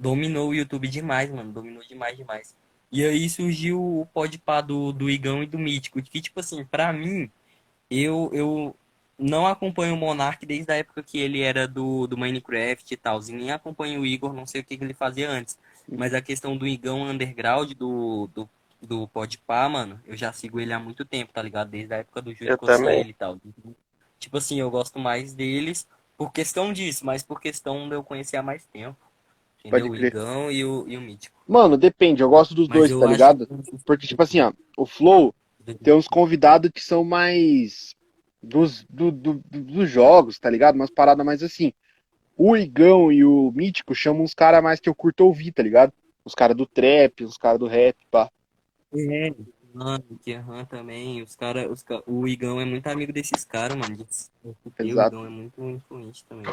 [0.00, 1.52] dominou o YouTube demais, mano.
[1.52, 2.56] Dominou demais, demais.
[2.90, 6.02] E aí surgiu o podpah do, do Igão e do Mítico.
[6.02, 7.30] Que, tipo assim, pra mim,
[7.90, 8.76] eu, eu
[9.18, 13.20] não acompanho o Monark desde a época que ele era do, do Minecraft e tal.
[13.22, 15.58] E nem acompanho o Igor, não sei o que, que ele fazia antes.
[15.88, 18.48] Mas a questão do Igão Underground, do, do,
[18.82, 21.70] do Podpah, mano, eu já sigo ele há muito tempo, tá ligado?
[21.70, 22.56] Desde a época do Júlio.
[22.58, 23.38] Cossiello e tal.
[24.18, 28.36] Tipo assim, eu gosto mais deles por questão disso, mas por questão de eu conhecer
[28.36, 28.96] há mais tempo.
[29.64, 29.90] Entendeu?
[29.90, 29.96] O.
[29.96, 31.38] Igão e o, e o Mítico.
[31.46, 33.46] Mano, depende, eu gosto dos Mas dois, tá ligado?
[33.46, 35.34] que- Porque, tipo assim, ó, o Flow
[35.82, 37.94] tem uns convidados que são mais
[38.42, 40.76] dos, do, do- do- dos jogos, tá ligado?
[40.76, 41.72] Umas paradas mais assim.
[42.36, 45.92] O Igão e o Mítico chamam uns caras mais que eu curto ouvir, tá ligado?
[46.24, 48.30] Os caras do trap, os caras do rap, pá.
[48.92, 49.32] É,
[49.72, 50.04] mano,
[50.68, 54.06] também, os cara, os ca- o Igão é muito amigo desses caras, mano.
[54.44, 55.14] O Exato.
[55.14, 56.46] Igão é muito influente também.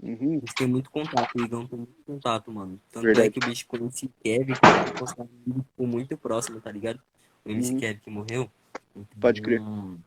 [0.00, 0.34] Uhum.
[0.34, 2.80] Eles têm muito contato, o Igão tem muito contato, mano.
[2.92, 3.28] Tanto Verdade.
[3.28, 7.00] é que o bicho conhece o Kevin, um vídeo, tipo, muito próximo, tá ligado?
[7.44, 7.80] O MC Uhum.
[7.80, 8.50] Kevin que morreu.
[9.20, 9.60] Pode crer.
[9.60, 9.98] Então,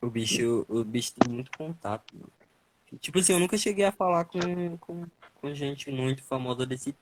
[0.00, 2.32] O bicho, o bicho tem muito contato, mano.
[3.00, 6.94] Tipo assim, eu nunca cheguei a falar com, com, com gente muito famosa desse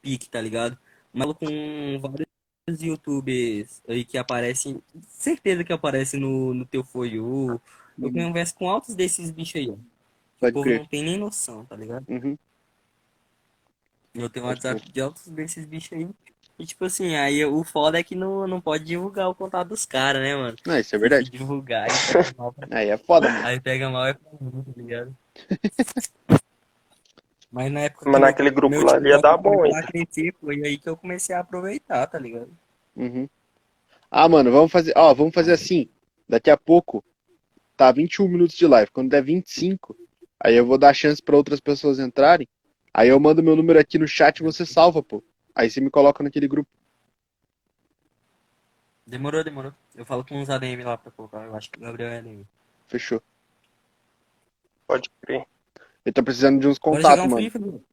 [0.00, 0.78] pique, tá ligado?
[1.12, 2.26] Mas com vários
[2.68, 7.60] youtubers aí que aparecem, certeza que aparecem no, no teu For You.
[7.98, 9.74] Eu converso com altos desses bichos aí, ó.
[9.74, 10.80] O povo crer.
[10.80, 12.04] não tem nem noção, tá ligado?
[12.08, 12.36] Uhum.
[14.14, 16.08] Eu tenho Pode WhatsApp de altos desses bichos aí.
[16.58, 19.84] E tipo assim, aí o foda é que não, não pode divulgar o contato dos
[19.84, 20.56] caras, né, mano?
[20.64, 21.30] Não, isso é verdade.
[21.30, 23.46] Divulgar, aí pega mal pra, Aí é foda, mano.
[23.46, 25.16] aí pega mal é pra mim, tá ligado?
[27.54, 29.72] Mas na época Mas que naquele meu- grupo lá ia dar bom, hein?
[29.86, 32.50] crescer, foi aí que eu comecei a aproveitar, tá ligado?
[32.96, 33.28] Uhum.
[34.10, 35.88] Ah, mano, vamos fazer, ó, vamos fazer assim.
[36.28, 37.04] Daqui a pouco
[37.76, 38.90] tá 21 minutos de live.
[38.90, 39.96] Quando der 25,
[40.40, 42.48] aí eu vou dar chance pra outras pessoas entrarem.
[42.92, 45.22] Aí eu mando meu número aqui no chat e você salva, pô.
[45.54, 46.68] Aí você me coloca naquele grupo.
[49.06, 49.72] Demorou, demorou.
[49.94, 51.44] Eu falo com uns ADM lá pra colocar.
[51.44, 52.44] Eu acho que o Gabriel é ADM.
[52.88, 53.22] Fechou.
[54.88, 55.46] Pode crer.
[56.04, 57.84] Eu tô precisando de uns contatos, um mano.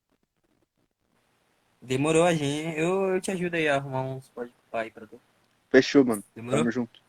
[1.82, 2.78] Demorou a gente.
[2.78, 5.20] Eu, eu te ajudo aí a arrumar uns pode aí pra tu.
[5.70, 6.24] Fechou, mano.
[6.36, 6.60] Demorou?
[6.60, 7.02] Tamo junto.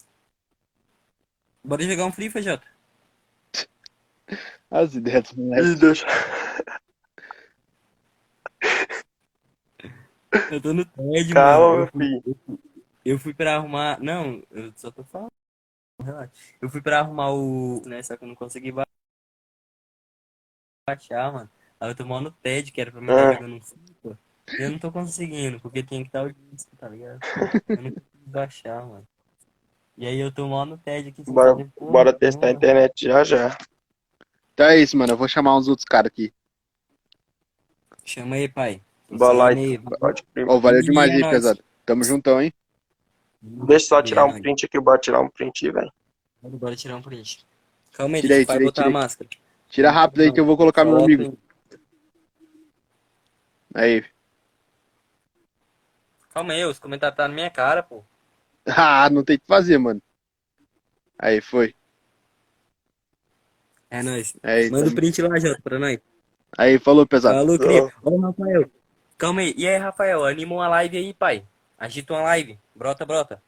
[1.65, 2.67] Bora jogar um Free Fire, Jota.
[4.71, 5.75] As ideias do moleque.
[5.77, 6.05] Deus.
[10.51, 11.77] Eu tô no TED, Calma, mano.
[11.79, 12.61] meu fui, filho.
[13.05, 14.01] eu fui pra arrumar.
[14.01, 15.31] Não, eu só tô falando.
[16.01, 16.33] Relaxa.
[16.61, 17.83] Eu fui pra arrumar o.
[17.85, 18.73] Né, só que eu não consegui
[20.94, 21.50] baixar, mano.
[21.81, 23.33] Aí eu tô mal no TED, que era pra mim Ah.
[23.35, 23.61] jogando
[24.05, 24.16] um.
[24.59, 27.18] E eu não tô conseguindo, porque tem que estar o disco, tá ligado?
[27.68, 29.07] Eu não consigo baixar, mano.
[29.96, 31.22] E aí eu tô mal no TED aqui.
[31.31, 32.59] Bora, fazer bora testar a nenhuma.
[32.59, 33.59] internet já já.
[34.55, 35.12] Então é isso, mano.
[35.12, 36.33] Eu vou chamar uns outros caras aqui.
[38.05, 38.83] Chama aí, pai.
[39.48, 39.78] Aí.
[40.00, 40.48] Pode crer.
[40.48, 41.62] Ó, valeu demais aí, pesado.
[41.85, 42.52] Tamo juntão, hein?
[43.40, 45.92] Deixa só tirar um print aqui, bora tirar um print, velho.
[46.42, 47.46] Bora, tirar um print.
[47.92, 49.31] Calma aí, Tira deixa aí, o pai tira aí, botar tira a máscara.
[49.73, 51.39] Tira rápido aí que eu vou colocar meu amigo.
[53.75, 54.05] aí.
[56.35, 58.05] Calma aí, os comentários tá na minha cara, pô.
[58.67, 60.01] Ah, não tem o que fazer, mano.
[61.19, 61.75] Aí, foi.
[63.91, 64.37] É nóis.
[64.43, 65.99] Aí, Manda o print lá, Jota, pra nós.
[66.57, 67.39] aí falou, pesado.
[67.39, 67.91] Falou, cria.
[68.03, 68.71] Ô, Rafael.
[69.17, 69.55] Calma aí.
[69.57, 71.47] E aí, Rafael, anima uma live aí, pai.
[71.79, 72.59] Agita uma live.
[72.75, 73.43] Brota, brota.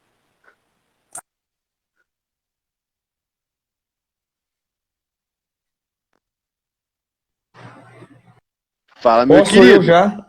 [9.04, 9.84] Fala, meu Pô, sou eu querido.
[9.84, 10.26] já.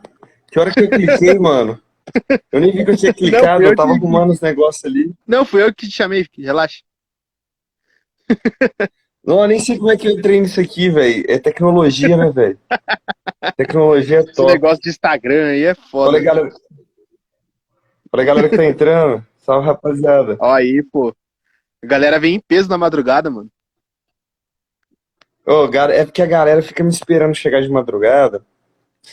[0.48, 1.80] Que hora que eu cliquei, mano?
[2.52, 5.14] Eu nem vi que eu tinha clicado, eu eu tava arrumando os negócios ali.
[5.26, 6.82] Não, fui eu que te chamei, relaxa.
[9.24, 11.24] Não, eu nem sei como é que eu entrei nisso aqui, velho.
[11.26, 12.58] É tecnologia, né, velho?
[13.56, 14.52] Tecnologia é Esse top.
[14.52, 16.10] negócio de Instagram aí é foda.
[16.10, 16.48] Olha, galera.
[18.12, 19.26] Olha, galera que tá entrando.
[19.38, 20.36] Salve, rapaziada.
[20.38, 21.16] Ó aí, pô.
[21.82, 23.50] A galera vem em peso na madrugada, mano.
[25.46, 28.44] Ô, é porque a galera fica me esperando chegar de madrugada.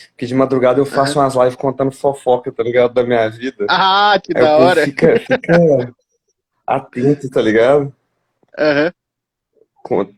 [0.10, 2.93] Porque de madrugada eu faço umas lives contando fofoca, tá ligado?
[2.93, 3.65] Da minha vida.
[3.69, 4.84] Ah, que Aí da hora.
[4.84, 5.93] fica, fica
[6.65, 7.93] atento, tá ligado?
[8.58, 8.91] Aham.
[9.84, 10.13] Com-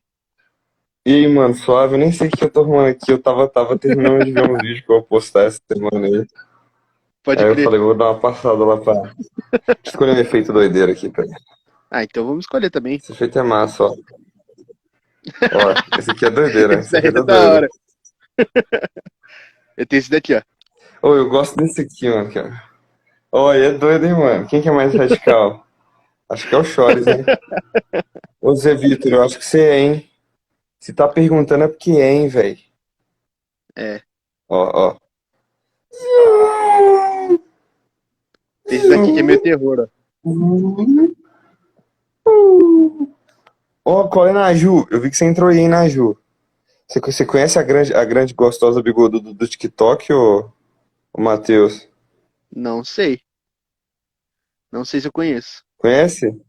[1.05, 3.11] E aí, mano, suave, eu nem sei o que eu tô arrumando aqui.
[3.11, 6.25] Eu tava, tava terminando de ver um vídeo que eu vou postar essa semana aí.
[7.23, 7.63] Pode Aí eu crer.
[7.65, 9.11] falei, vou dar uma passada lá pra
[9.83, 11.29] escolher um efeito doideiro aqui, peraí.
[11.89, 12.95] Ah, então vamos escolher também.
[12.97, 13.95] Esse efeito é massa, ó.
[15.53, 16.75] Ó, esse aqui é doideira.
[16.81, 17.67] Esse aí aqui é da hora.
[19.77, 20.41] Eu tenho esse daqui, ó.
[21.01, 22.63] Ô, eu gosto desse aqui, mano, cara.
[23.31, 24.47] Ó, e é doido, hein, mano?
[24.47, 25.65] Quem que é mais radical?
[26.29, 27.23] Acho que é o Chores, hein?
[28.41, 30.09] Ô, Zé Vitor, eu acho que você é, hein?
[30.79, 32.57] Se tá perguntando é porque é, hein, velho?
[33.75, 34.01] É.
[34.49, 34.97] Ó, ó.
[38.65, 40.05] Esse daqui que é meu terror, ó.
[43.85, 44.88] Ó, qual é Naju?
[44.89, 46.17] Eu vi que você entrou aí, hein, Naju?
[46.87, 50.49] Você, você conhece a grande, a grande gostosa bigoduda do, do TikTok, ô,
[51.11, 51.87] ô Matheus?
[52.55, 53.21] Não sei.
[54.71, 55.63] Não sei se eu conheço.
[55.77, 56.39] Conhece?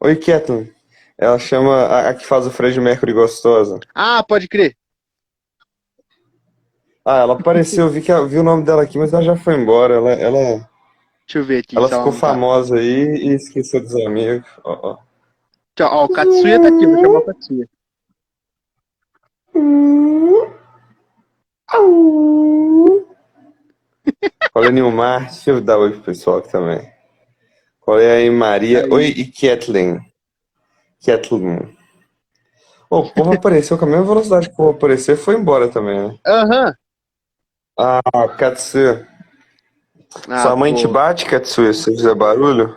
[0.00, 0.72] Oi, Kathleen.
[1.16, 3.78] Ela chama a, a que faz o Fred Mercury gostosa.
[3.94, 4.76] Ah, pode crer.
[7.04, 9.54] Ah, ela apareceu, eu vi, que, vi o nome dela aqui, mas ela já foi
[9.54, 9.94] embora.
[9.94, 10.70] Ela, ela,
[11.26, 11.76] Deixa eu ver aqui.
[11.76, 12.18] ela ela ficou tá.
[12.18, 14.48] famosa aí e esqueceu dos amigos.
[14.64, 14.98] Ó, ó.
[15.74, 17.68] Tchau, ó, o Katsuya tá aqui, vou chamar o Katsuya.
[24.52, 25.26] Qual é Nilmar?
[25.26, 26.86] Deixa eu dar oi pro pessoal aqui também.
[27.80, 28.86] Qual é aí, Maria?
[28.92, 30.00] Oi, e Kathleen.
[31.04, 31.76] Kathleen.
[32.90, 35.68] Ô, o povo apareceu com a mesma velocidade que o povo apareceu e foi embora
[35.68, 36.18] também, né?
[36.26, 36.74] Aham.
[37.78, 39.08] Ah, Katsuya.
[40.28, 42.76] Ah, Sua mãe te bate, Katsuya, se você fizer barulho?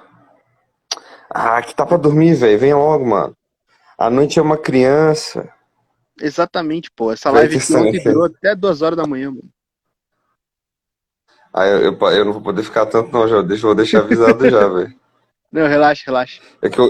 [1.30, 2.60] Ah, que tá pra dormir, velho.
[2.60, 3.36] Vem logo, mano.
[3.98, 5.53] A noite é uma criança.
[6.22, 7.12] Exatamente, pô.
[7.12, 9.50] Essa Vai live que aqui ontem durou até duas horas da manhã, mano.
[11.54, 13.42] Ah, eu, eu, eu não vou poder ficar tanto, não, já.
[13.42, 14.94] Deixa, vou deixar avisado já, velho.
[15.52, 16.42] Não, relaxa, relaxa.
[16.62, 16.88] É que eu.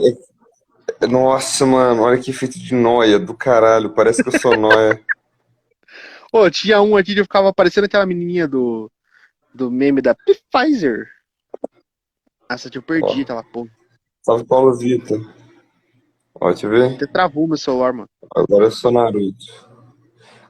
[1.02, 3.94] é- Nossa, mano, olha que efeito de noia do caralho.
[3.94, 5.02] Parece que eu sou noia.
[6.32, 8.90] Pô, tinha um aqui que ficava parecendo aquela menininha do,
[9.54, 11.08] do meme da Pfizer.
[12.50, 13.22] Nossa, eu perdi Ó.
[13.22, 13.70] aquela porra.
[14.24, 15.20] Salve, Paulo Vitor.
[16.40, 17.08] Ó, deixa eu ver.
[17.12, 18.10] Travou meu celular, mano.
[18.36, 19.46] Agora eu sou Naruto.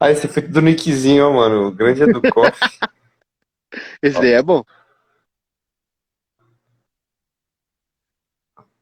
[0.00, 1.68] Ah, esse efeito do Nickzinho, ó, mano.
[1.68, 2.78] O grande é do Coffee.
[4.02, 4.62] Esse daí é bom.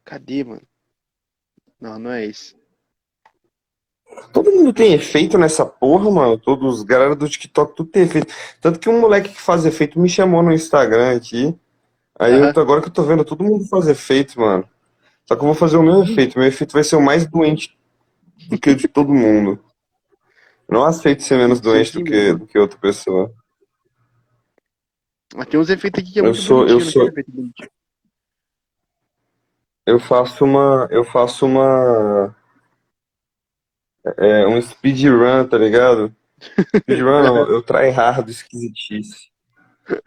[0.05, 0.63] Cadê, mano?
[1.81, 2.55] Não, não é esse.
[4.33, 6.39] Todo mundo tem efeito nessa porra, mano.
[6.39, 8.33] Todos os galera do TikTok, tudo tem efeito.
[8.61, 11.59] Tanto que um moleque que faz efeito me chamou no Instagram aqui.
[12.19, 12.53] Aí eu Aham.
[12.53, 14.69] tô- agora que eu tô vendo todo mundo faz efeito, mano.
[15.33, 16.39] Só que eu vou fazer o meu efeito.
[16.39, 17.75] Meu efeito vai ser o mais doente
[18.51, 19.59] do que o de todo mundo.
[20.69, 23.33] Não aceito ser menos doente do que, do que outra pessoa.
[25.35, 27.71] Mas tem uns efeitos aqui que é Eu muito sou- eu não sou- efeito bonitinho.
[29.87, 30.87] Eu faço uma.
[30.91, 32.37] Eu faço uma.
[34.19, 36.15] É, um speedrun, tá ligado?
[36.77, 39.31] Speedrun não, eu try hard esquisitice.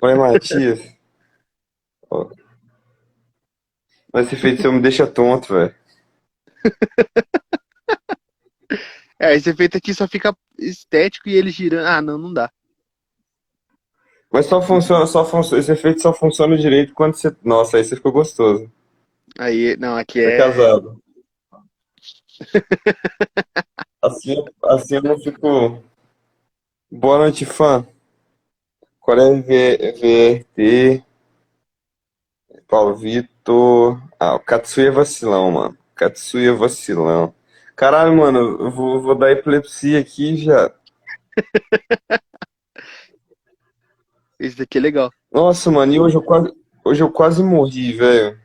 [0.03, 0.79] Oi, Matias.
[2.11, 2.29] Ó.
[4.15, 5.75] Mas esse efeito seu me deixa tonto, velho.
[9.19, 11.85] É, esse efeito aqui só fica estético e ele girando.
[11.87, 12.49] Ah, não, não dá.
[14.31, 17.33] Mas só funciona, só funciona, esse efeito só funciona direito quando você.
[17.43, 18.71] Nossa, aí você ficou gostoso.
[19.37, 20.37] Aí, não, aqui Tá é.
[20.37, 21.01] casado.
[24.01, 25.83] Assim, assim eu não fico.
[26.89, 27.85] Boa noite, fã.
[28.99, 31.03] Qual é V- VRT?
[32.67, 33.34] Paulo Vitor.
[34.19, 35.77] Ah, o Katsuya é vacilão, mano.
[35.93, 37.33] Katsuya é vacilão.
[37.75, 40.71] Caralho, mano, eu vou, vou dar epilepsia aqui já.
[44.39, 45.11] Esse daqui é legal.
[45.31, 46.51] Nossa, mano, e hoje eu quase,
[46.83, 48.37] hoje eu quase morri, velho.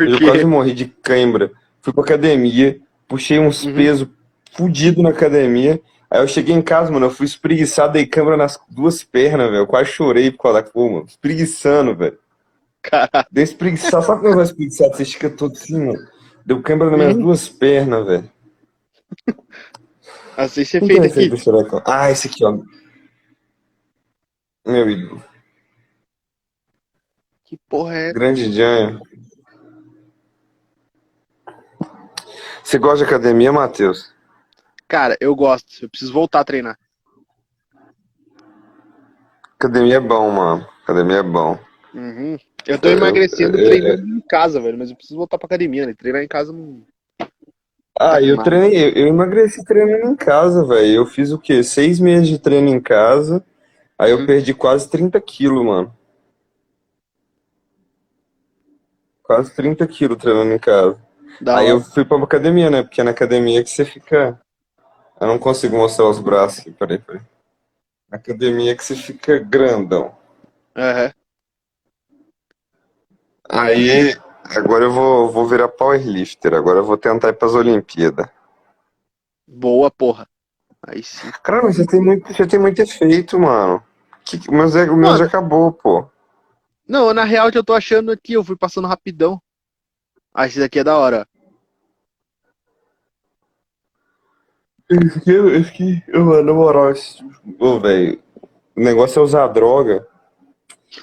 [0.00, 1.52] Eu quase morri de cãibra.
[1.80, 3.74] Fui pra academia, puxei uns Uhum.
[3.74, 4.08] pesos
[4.52, 5.80] fudido na academia.
[6.10, 9.62] Aí eu cheguei em casa, mano, eu fui espreguiçado, dei câimbra nas duas pernas, velho.
[9.62, 11.06] Eu quase chorei por causa da cor, mano.
[11.06, 12.18] Espreguiçando, velho.
[12.84, 13.26] Caralho.
[13.30, 14.04] Dei espreguiçado.
[14.04, 14.94] Sabe quando vai espreguiçado?
[14.96, 16.06] Você estica todo assim, mano.
[16.44, 17.22] Deu câimbra nas minhas Uhum.
[17.22, 18.32] duas pernas, velho.
[20.36, 21.82] Assim, é esse aí aqui.
[21.86, 22.58] Ah, esse aqui, ó.
[24.66, 25.22] Meu ídolo.
[27.44, 28.14] Que porra é essa?
[28.14, 29.00] Grande Janho.
[32.62, 34.12] Você gosta de academia, Matheus?
[34.88, 35.84] Cara, eu gosto.
[35.84, 36.78] Eu preciso voltar a treinar.
[39.54, 40.66] Academia é bom, mano.
[40.82, 41.58] Academia é bom.
[41.94, 42.36] Uhum.
[42.66, 45.86] Eu tô Eu- emagrecendo eu- treinando em casa, velho, mas eu preciso voltar pra academia,
[45.86, 45.94] né?
[45.94, 46.82] Treinar em casa não.
[47.98, 50.94] Ah, eu treinei, eu, eu emagreci treinando em casa, velho.
[50.94, 51.62] Eu fiz o quê?
[51.62, 53.44] Seis meses de treino em casa.
[53.98, 54.26] Aí eu Uhum.
[54.26, 55.94] perdi quase 30 quilos, mano.
[59.22, 60.98] Quase 30 quilos treinando em casa.
[61.40, 61.74] Da Aí hora.
[61.74, 62.82] eu fui pra academia, né?
[62.82, 64.40] Porque é na academia que você fica.
[65.20, 67.22] Eu não consigo mostrar os braços aqui, peraí, peraí.
[68.10, 70.14] Na academia que você fica grandão.
[70.76, 71.12] Aham.
[73.48, 74.14] Aí,
[74.56, 76.54] agora eu vou, vou virar powerlifter.
[76.54, 78.26] Agora eu vou tentar ir pras Olimpíadas.
[79.46, 80.26] Boa, porra.
[80.86, 81.30] Aí sim.
[81.42, 83.82] Cara, mas você tem muito, você tem muito efeito, mano.
[84.24, 85.18] Que, o meu, já- o meu Mano.
[85.18, 86.06] já acabou, pô.
[86.86, 89.40] Não, na real que eu tô achando aqui, eu fui passando rapidão.
[90.34, 91.26] Ah, esse daqui é da hora.
[94.90, 97.22] Esse aqui, esse aqui, eu, na moral, esse-
[97.58, 98.22] ô, velho,
[98.76, 100.06] o negócio é usar droga.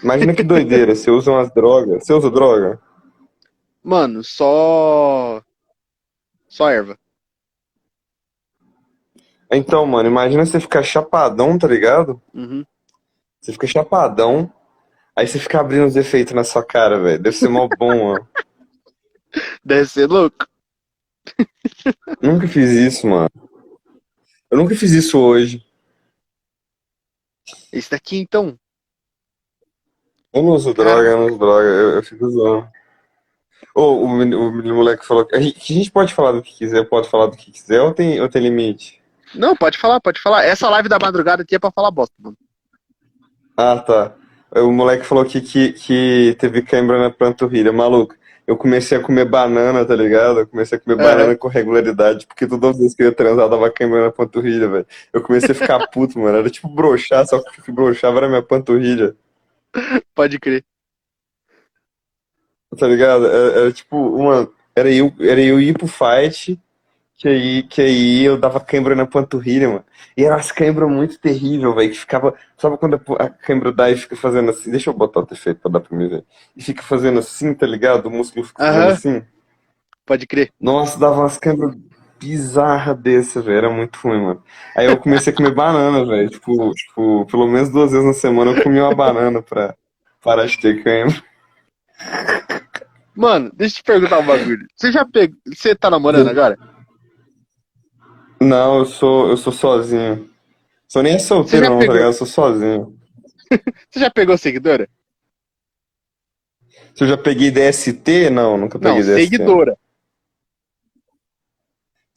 [0.03, 2.03] Imagina que doideira, você usa umas drogas.
[2.03, 2.81] Você usa droga?
[3.83, 5.41] Mano, só.
[6.47, 6.97] Só erva.
[9.51, 12.21] Então, mano, imagina você ficar chapadão, tá ligado?
[12.33, 12.65] Uhum.
[13.39, 14.53] Você fica chapadão,
[15.15, 17.21] aí você fica abrindo os efeitos na sua cara, velho.
[17.21, 18.19] Deve ser mó bom, ó.
[19.63, 20.47] Deve ser louco.
[22.21, 23.29] Nunca fiz isso, mano.
[24.49, 25.65] Eu nunca fiz isso hoje.
[27.71, 28.59] Esse daqui, então.
[30.33, 32.67] Eu não uso droga, eu não uso droga, eu, eu fico usando.
[33.75, 36.31] Ô, o, meni- o menino moleque falou que a gente, que a gente pode falar
[36.33, 39.01] do que quiser, pode falar do que quiser ou tem, ou tem limite?
[39.35, 40.43] Não, pode falar, pode falar.
[40.43, 42.35] Essa live da madrugada aqui é pra falar bosta, mano.
[43.55, 44.13] Ah, tá.
[44.61, 47.71] O moleque falou aqui que, que teve cãibra na panturrilha.
[47.71, 48.13] Maluco,
[48.45, 50.39] eu comecei a comer banana, tá ligado?
[50.41, 51.03] Eu comecei a comer É.
[51.03, 54.85] banana com regularidade, porque toda vez que eu ia transar dava cãibra na panturrilha, velho.
[55.13, 56.37] Eu comecei a ficar puto, mano.
[56.37, 59.15] Era tipo broxar, só que o que broxava era minha panturrilha,
[60.15, 60.63] Pode crer.
[62.77, 63.25] tá ligado?
[63.25, 64.49] Era, era tipo, uma.
[64.75, 66.57] Era eu, era eu ir pro fight,
[67.17, 69.85] que aí, que aí eu dava cãibra na panturrilha, mano.
[70.17, 72.35] E era umas cãibras muito terríveis, velho, que ficava.
[72.57, 74.71] Sabe quando a, a cãibra dá e fica fazendo assim?
[74.71, 76.25] Deixa eu botar o defeito pra dar pra mim ver.
[76.55, 78.07] E fica fazendo assim, tá ligado?
[78.07, 78.93] O músculo fica fazendo Aham.
[78.93, 79.23] assim.
[80.05, 80.51] Pode crer.
[80.59, 81.75] Nossa, dava umas câmeras
[82.21, 83.57] bizarras desse, velho.
[83.57, 84.43] Era muito ruim, mano.
[84.77, 86.29] Aí eu comecei a comer banana, velho.
[86.29, 89.75] Tipo, tipo, pelo menos duas vezes na semana eu comia uma banana pra
[90.21, 91.21] parar de ter câimbra.
[93.15, 94.65] Mano, deixa eu te perguntar um bagulho.
[94.75, 95.35] Você já pegou.
[95.47, 96.57] Você tá namorando agora?
[98.39, 100.29] Não, eu sou, eu sou sozinho.
[100.87, 102.09] Sou nem solteiro, não, tá pegou- ligado?
[102.09, 102.97] Eu sou sozinho.
[103.89, 104.87] Você já pegou seguidora?
[106.95, 108.29] Se eu já peguei DST?
[108.29, 109.23] Não, nunca Não, peguei DST.
[109.31, 109.77] seguidora.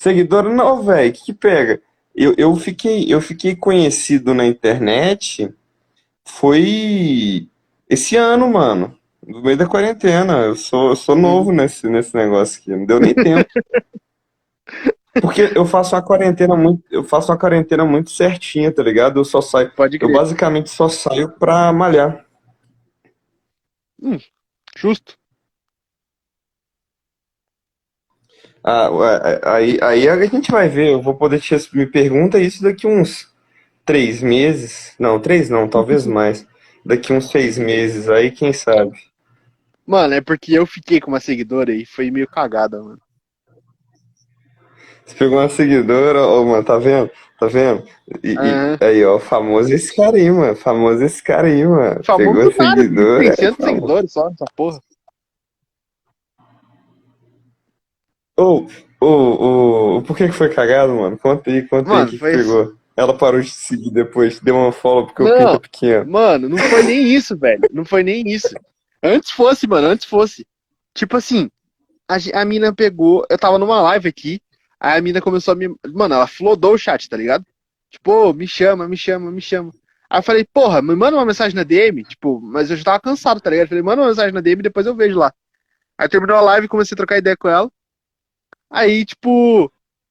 [0.05, 1.09] Seguidor, não, velho.
[1.09, 1.81] O que que pega?
[2.15, 5.51] Eu, eu fiquei, eu fiquei conhecido na internet
[6.27, 7.49] foi
[7.89, 8.99] esse ano, mano.
[9.27, 10.43] No meio da quarentena.
[10.43, 12.71] Eu sou, eu sou novo nesse, nesse negócio aqui.
[12.71, 13.49] Não deu nem tempo.
[15.23, 19.21] Porque eu faço uma quarentena muito, eu faço uma quarentena muito certinha, tá ligado?
[19.21, 22.27] Eu só saio, Pode eu basicamente só saio pra malhar.
[24.77, 25.17] Justo.
[28.65, 28.89] Ah,
[29.57, 30.93] aí, aí a gente vai ver.
[30.93, 33.29] Eu vou poder te me pergunta isso daqui uns
[33.85, 34.95] três meses.
[34.99, 36.47] Não, três não, talvez mais.
[36.85, 38.93] Daqui uns seis meses, aí quem sabe.
[39.87, 43.01] Mano, é porque eu fiquei com uma seguidora e foi meio cagada, mano.
[45.05, 47.11] Você pegou uma seguidora, ô, mano, tá vendo?
[47.39, 47.85] Tá vendo?
[48.23, 48.79] E, e- Aham.
[48.81, 50.57] aí, ó, famoso esse cara aí, mano.
[50.57, 52.01] Famoso esse cara aí, mano.
[52.05, 53.23] Famoso Pegou seguidora.
[53.23, 53.63] Tem é 100 famoso.
[53.75, 54.81] seguidores só nessa porra.
[58.37, 58.67] Ô,
[59.01, 61.17] ô, ô, por que que foi cagado, mano?
[61.19, 62.75] Conta aí, conta aí Mano, o que que pegou.
[62.97, 65.37] Ela parou de seguir depois, deu uma follow porque o Não.
[65.37, 66.11] pinto é pequeno.
[66.11, 67.63] Mano, não foi nem isso, velho.
[67.73, 68.55] Não foi nem isso.
[69.03, 70.47] Antes fosse, mano, antes fosse.
[70.95, 71.51] Tipo assim,
[72.09, 73.27] a, a mina pegou.
[73.29, 74.41] Eu tava numa live aqui.
[74.79, 75.69] Aí a mina começou a me.
[75.93, 77.45] Mano, ela flodou o chat, tá ligado?
[77.91, 79.73] Tipo, ô, me chama, me chama, me chama.
[80.09, 82.05] Aí eu falei, porra, me manda uma mensagem na DM.
[82.05, 83.67] Tipo, mas eu já tava cansado, tá ligado?
[83.67, 85.33] Eu falei, manda uma mensagem na DM e depois eu vejo lá.
[85.99, 87.71] Aí terminou a live comecei a trocar ideia com ela.
[88.75, 89.71] Aí, tipo,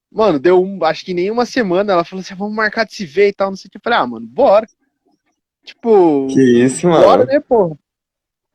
[0.10, 1.92] mano, deu um, acho que nem uma semana.
[1.92, 3.78] Ela falou assim: vamos marcar de se ver e tal, não sei o que.
[3.78, 4.66] Eu falei, ah, mano, bora.
[5.66, 7.26] Tipo, Que isso, Bora, mano.
[7.26, 7.78] né, porra?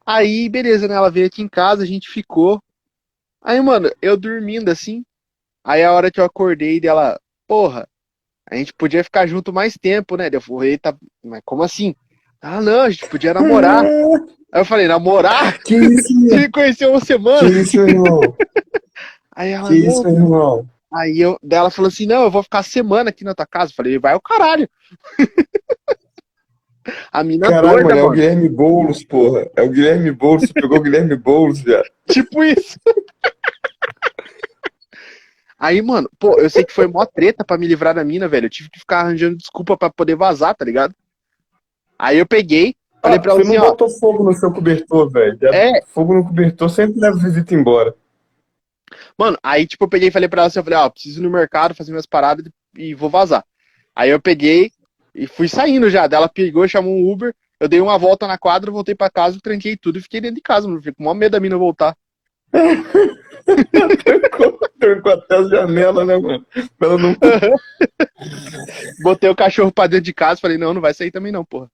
[0.06, 0.94] Aí, beleza, né?
[0.94, 2.62] Ela veio aqui em casa, a gente ficou.
[3.42, 5.04] Aí, mano, eu dormindo assim.
[5.62, 7.86] Aí a hora que eu acordei dela, porra,
[8.50, 10.30] a gente podia ficar junto mais tempo, né?
[10.32, 11.94] Eu falei, eita, mas como assim?
[12.40, 13.84] Ah, não, a gente podia namorar.
[14.50, 15.58] Aí eu falei, namorar?
[15.62, 17.48] Que isso, me conheceu uma Que semana?
[17.50, 18.20] isso, meu irmão?
[19.38, 20.68] Aí ela, Que isso, irmão?
[20.92, 23.70] Aí eu, daí ela falou assim, não, eu vou ficar semana aqui na tua casa.
[23.70, 24.68] Eu falei, vai o caralho.
[27.12, 28.10] A mina Caralho, doida, mano, é o.
[28.10, 29.46] Guilherme Boulos, porra.
[29.54, 31.84] É o Guilherme Boulos, você pegou o Guilherme Boulos, viado.
[32.10, 32.80] Tipo isso.
[35.60, 38.46] Aí, mano, pô, eu sei que foi mó treta pra me livrar da mina, velho.
[38.46, 40.94] Eu tive que ficar arranjando desculpa pra poder vazar, tá ligado?
[41.98, 43.70] Aí eu peguei, falei pra ela você assim, não ó.
[43.70, 45.36] botou fogo no seu cobertor, velho.
[45.42, 45.82] É.
[45.86, 47.94] Fogo no cobertor sempre leva visita embora.
[49.18, 51.22] Mano, aí tipo, eu peguei e falei pra ela assim, eu falei, ó, preciso ir
[51.22, 52.46] no mercado fazer minhas paradas
[52.76, 53.44] e vou vazar.
[53.94, 54.70] Aí eu peguei
[55.12, 56.06] e fui saindo já.
[56.06, 59.40] Daí ela pegou, chamou um Uber, eu dei uma volta na quadra, voltei pra casa,
[59.42, 60.78] tranquei tudo e fiquei dentro de casa, mano.
[60.78, 61.96] Fiquei com o maior medo da mina voltar.
[64.04, 66.46] trancou, trancou até as janelas, né, mano?
[66.78, 67.16] Pra ela não.
[69.02, 71.68] Botei o cachorro pra dentro de casa, falei, não, não vai sair também não, porra.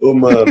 [0.00, 0.46] Ô, mano.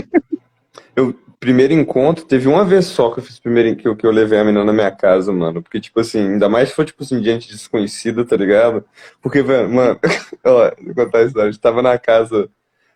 [0.95, 4.11] Eu, primeiro encontro, teve uma vez só que eu fiz primeiro que eu, que eu
[4.11, 5.61] levei a menina na minha casa, mano.
[5.61, 8.85] Porque, tipo assim, ainda mais se for, tipo assim, gente desconhecida, tá ligado?
[9.21, 9.99] Porque, mano,
[10.45, 11.49] ó, vou contar a história.
[11.49, 12.49] A gente tava na casa,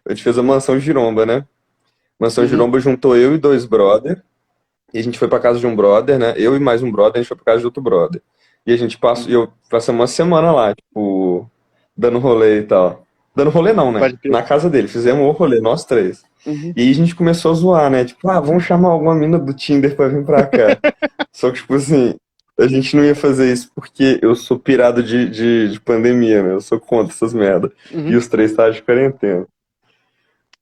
[0.06, 1.45] a gente fez a mansão Giromba, né?
[2.18, 2.50] Mansão Uhum.
[2.50, 4.24] Giromba juntou eu e dois brother.
[4.93, 6.34] E a gente foi pra casa de um brother, né?
[6.38, 8.22] Eu e mais um brother, a gente foi pra casa de outro brother.
[8.66, 11.50] E a gente passou, e eu passei uma semana lá, tipo,
[11.95, 13.07] dando rolê e tal.
[13.38, 14.18] Dando rolê não, né?
[14.26, 16.24] Na casa dele, fizemos o rolê, nós três.
[16.44, 16.74] Uhum.
[16.76, 18.04] E a gente começou a zoar, né?
[18.04, 20.80] Tipo, ah, vamos chamar alguma mina do Tinder pra vir pra cá.
[21.32, 22.16] Só que, tipo assim,
[22.60, 26.54] a gente não ia fazer isso porque eu sou pirado de, de, de pandemia, né?
[26.54, 27.70] Eu sou contra essas merdas.
[27.92, 28.08] Uhum.
[28.08, 29.46] E os três estavam de quarentena.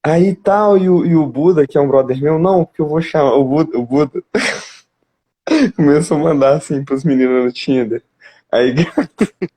[0.03, 2.89] Aí tal, e o, e o Buda, que é um brother meu, não, porque eu
[2.89, 3.35] vou chamar.
[3.35, 4.21] O Buda, o Buda
[5.77, 8.03] começou a mandar assim pros meninos no Tinder.
[8.51, 8.75] Aí,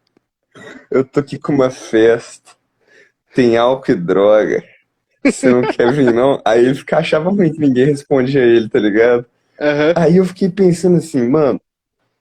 [0.88, 2.57] eu tô aqui com uma festa,
[3.34, 4.64] tem álcool e droga.
[5.24, 6.40] Você não quer vir, não?
[6.44, 9.26] Aí ele fica, achava ruim que ninguém respondia ele, tá ligado?
[9.60, 9.92] Aham.
[9.96, 11.60] Aí eu fiquei pensando assim, mano,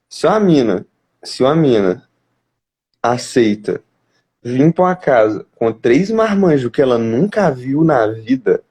[0.10, 0.86] se uma mina,
[1.24, 2.04] se uma mina
[3.02, 3.82] aceita
[4.44, 8.62] vir pra uma casa com três marmanjos que ela nunca viu na vida,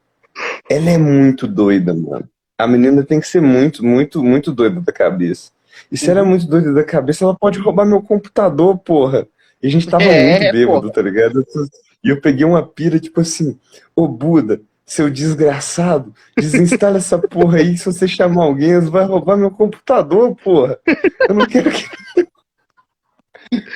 [0.71, 2.29] ela é muito doida, mano.
[2.59, 5.51] A menina tem que ser muito, muito, muito doida da cabeça.
[5.93, 9.27] E se ela é muito doida da cabeça, ela pode roubar meu computador, porra.
[9.63, 10.93] E a gente tava É, muito bêbado, porra.
[10.95, 11.45] tá ligado?
[12.05, 13.59] E eu peguei uma pira, tipo assim,
[13.95, 19.51] ô Buda, seu desgraçado, desinstala essa porra aí, se você chamar alguém, vai roubar meu
[19.51, 20.79] computador, porra.
[21.29, 21.87] Eu não quero que.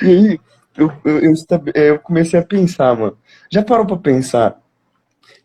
[0.01, 0.39] E aí,
[0.77, 1.33] eu, eu,
[1.73, 3.17] é, eu comecei a pensar, mano.
[3.49, 4.61] Já parou pra pensar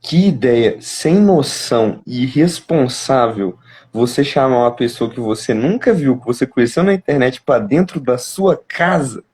[0.01, 3.59] que ideia sem noção e irresponsável
[3.93, 8.01] você chamar uma pessoa que você nunca viu, que você conheceu na internet pra dentro
[8.01, 9.25] da sua casa?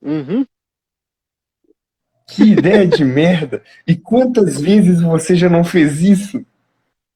[0.00, 0.46] Uhum.
[2.26, 3.62] Que ideia de merda!
[3.86, 6.44] E quantas vezes você já não fez isso?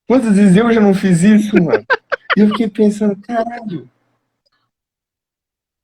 [0.07, 1.85] Quantas vezes eu já não fiz isso, mano?
[2.37, 3.89] E eu fiquei pensando, caralho.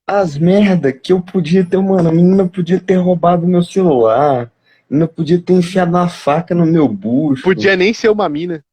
[0.06, 4.52] As merda que eu podia ter, mano, a menina podia ter roubado meu celular.
[4.88, 7.42] Menina podia ter enfiado uma faca no meu bucho.
[7.42, 8.64] Podia nem ser uma mina.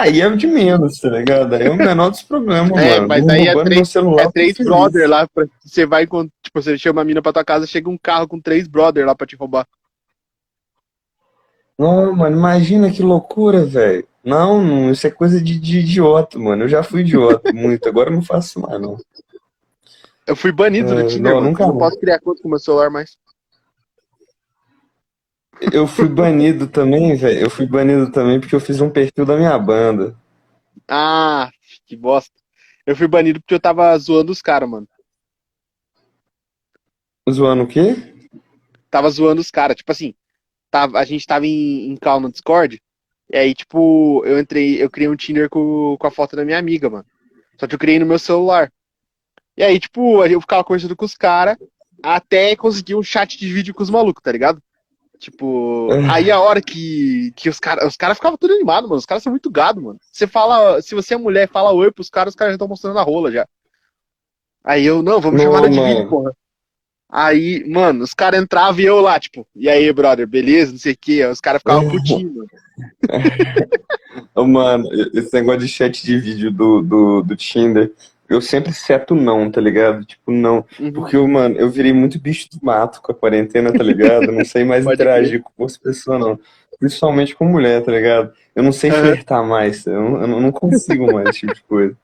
[0.00, 1.54] Aí é o de menos, tá ligado?
[1.54, 3.08] Aí é o menor dos problemas, É, mano.
[3.08, 5.28] mas aí é três- celular É três brother lá.
[5.28, 6.24] Pra, você vai com.
[6.42, 9.14] Tipo, você chama a mina pra tua casa, chega um carro com três brother lá
[9.14, 9.66] pra te roubar.
[11.78, 14.06] Não, mano, imagina que loucura, velho.
[14.22, 16.64] Não, não, isso é coisa de, de idiota, mano.
[16.64, 18.98] Eu já fui idiota muito, agora eu não faço mais, não.
[20.26, 22.90] Eu fui banido É, do Tinder, não, nunca não posso criar conta com meu celular
[22.90, 23.16] mais.
[25.72, 27.40] Eu fui banido também, velho.
[27.40, 30.16] Eu fui banido também porque eu fiz um perfil da minha banda.
[30.88, 31.50] Ah,
[31.86, 32.34] que bosta.
[32.86, 34.88] Eu fui banido porque eu tava zoando os caras, mano.
[37.30, 37.94] Zoando o quê?
[38.90, 39.76] Tava zoando os caras.
[39.76, 40.14] Tipo assim,
[40.70, 42.82] tava, a gente tava em, em call no Discord.
[43.32, 46.58] E aí, tipo, eu entrei, eu criei um Tinder com, com a foto da minha
[46.58, 47.06] amiga, mano.
[47.58, 48.72] Só que eu criei no meu celular.
[49.56, 51.56] E aí, tipo, eu ficava conversando com os caras
[52.02, 54.60] até conseguir um chat de vídeo com os malucos, tá ligado?
[55.20, 58.98] Tipo, aí a hora que, que os caras os cara ficavam tudo animados, mano.
[58.98, 60.00] Os caras são muito gado, mano.
[60.10, 62.98] Você fala, se você é mulher, fala oi pros caras, os caras já estão mostrando
[62.98, 63.46] a rola já.
[64.64, 66.32] Aí eu, não, vamos Não, chamar de vídeo, porra.
[67.06, 70.72] Aí, mano, os caras entravam e eu lá, tipo, e aí, brother, beleza?
[70.72, 71.22] Não sei o que.
[71.26, 71.90] Os caras ficavam.
[74.34, 77.92] Ô, Mano, esse negócio de chat de vídeo do, do, do Tinder,
[78.30, 80.04] eu sempre seto não, tá ligado?
[80.04, 80.64] Tipo, não.
[80.78, 80.92] Uhum.
[80.92, 84.30] Porque, mano, eu virei muito bicho do mato com a quarentena, tá ligado?
[84.30, 86.38] Não sei mais interagir com as pessoas, não.
[86.78, 88.32] Principalmente com mulher, tá ligado?
[88.54, 91.96] Eu não sei flertar mais, eu não, eu não consigo mais esse tipo de coisa.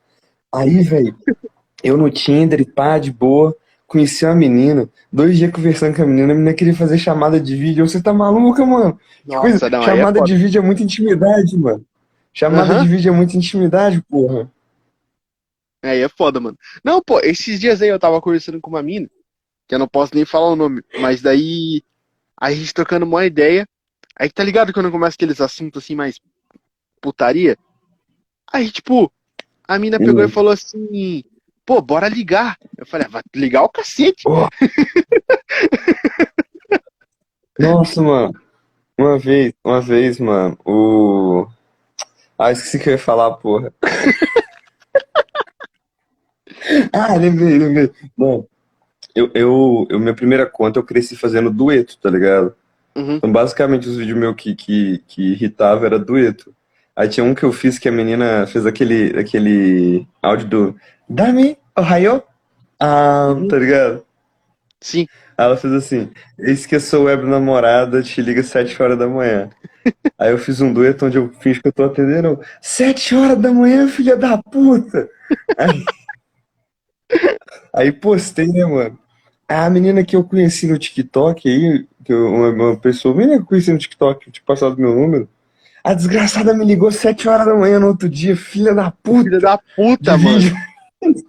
[0.53, 1.15] Aí, velho,
[1.83, 3.57] eu no Tinder, pá, de boa,
[3.87, 7.55] conheci uma menina, dois dias conversando com a menina, a menina queria fazer chamada de
[7.55, 7.89] vídeo.
[7.89, 8.99] Você tá maluca, mano?
[9.25, 10.33] Que coisa, Nossa, não, é chamada foda.
[10.33, 11.85] de vídeo é muita intimidade, mano.
[12.33, 12.83] Chamada Aham.
[12.83, 14.51] de vídeo é muita intimidade, porra.
[15.83, 16.59] Aí é foda, mano.
[16.85, 19.09] Não, pô, esses dias aí eu tava conversando com uma mina,
[19.69, 21.83] que eu não posso nem falar o nome, mas daí
[22.39, 23.67] a gente trocando uma ideia,
[24.19, 26.19] Aí tá ligado quando começa aqueles assuntos assim mais
[27.03, 27.55] putaria?
[28.51, 29.13] Aí, tipo,
[29.69, 30.27] a mina pegou Hum.
[30.27, 31.23] e falou assim,
[31.67, 32.57] pô, bora ligar.
[32.79, 34.25] Eu falei, ah, vai ligar o cacete.
[37.59, 38.33] Nossa, mano.
[38.99, 41.47] Uma vez, uma vez, mano, o.
[42.39, 43.71] Ah, esqueci que eu ia falar, porra.
[46.93, 47.91] Ah, lembrei, lembrei.
[48.17, 48.47] Bom,
[49.15, 52.55] eu, eu, eu, minha primeira conta eu cresci fazendo dueto, tá ligado?
[52.95, 53.17] Uhum.
[53.17, 56.55] Então, basicamente, os vídeos meus que, que, que irritava era dueto.
[56.95, 60.77] Aí tinha um que eu fiz que a menina fez aquele, aquele áudio do
[61.09, 62.23] Dami, Ohio,
[62.81, 64.05] ah, tá ligado?
[64.81, 65.07] Sim.
[65.37, 68.99] Aí ela fez assim: Eis que eu sou web namorada, te liga às 7 horas
[68.99, 69.51] da manhã.
[70.19, 72.41] Aí eu fiz um dueto onde eu finjo que eu tô atendendo.
[72.61, 75.09] 7 horas da manhã, filha da puta!
[75.59, 75.85] Aí,
[77.73, 78.99] aí postei, né, mano?
[79.49, 83.43] A menina que eu conheci no TikTok aí, que eu- uma, uma pessoa, menina que
[83.43, 85.29] eu conheci no TikTok, tinha passado meu número.
[85.85, 89.23] A desgraçada me ligou 7 horas da manhã no outro dia, filha da puta!
[89.25, 90.41] Filha da puta, mano.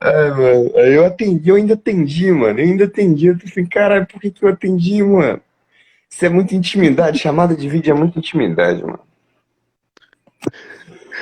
[0.00, 0.76] Ai, mano.
[0.76, 2.58] Aí eu atendi, eu ainda atendi, mano.
[2.58, 3.26] Eu ainda atendi.
[3.26, 5.40] Eu tô assim, caralho, por que que eu atendi, mano?
[6.10, 7.18] Isso é muita intimidade.
[7.18, 9.00] Chamada de vídeo é muita intimidade, mano.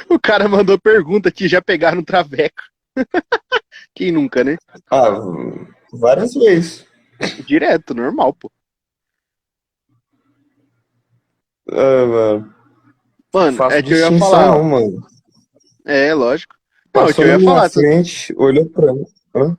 [0.09, 2.63] O cara mandou pergunta que já pegaram traveco.
[3.95, 4.57] Quem nunca, né?
[4.91, 5.19] Ah,
[5.93, 6.87] várias vezes.
[7.47, 8.51] Direto, normal, pô.
[11.71, 12.55] Ah, mano.
[13.33, 14.63] Mano, é que eu ia falar.
[14.63, 15.07] mano.
[15.85, 16.57] É, lógico.
[16.93, 17.67] Não, é que Passou eu ia falar.
[17.67, 19.05] essas- frente, olhou pra mim.
[19.35, 19.57] Hã?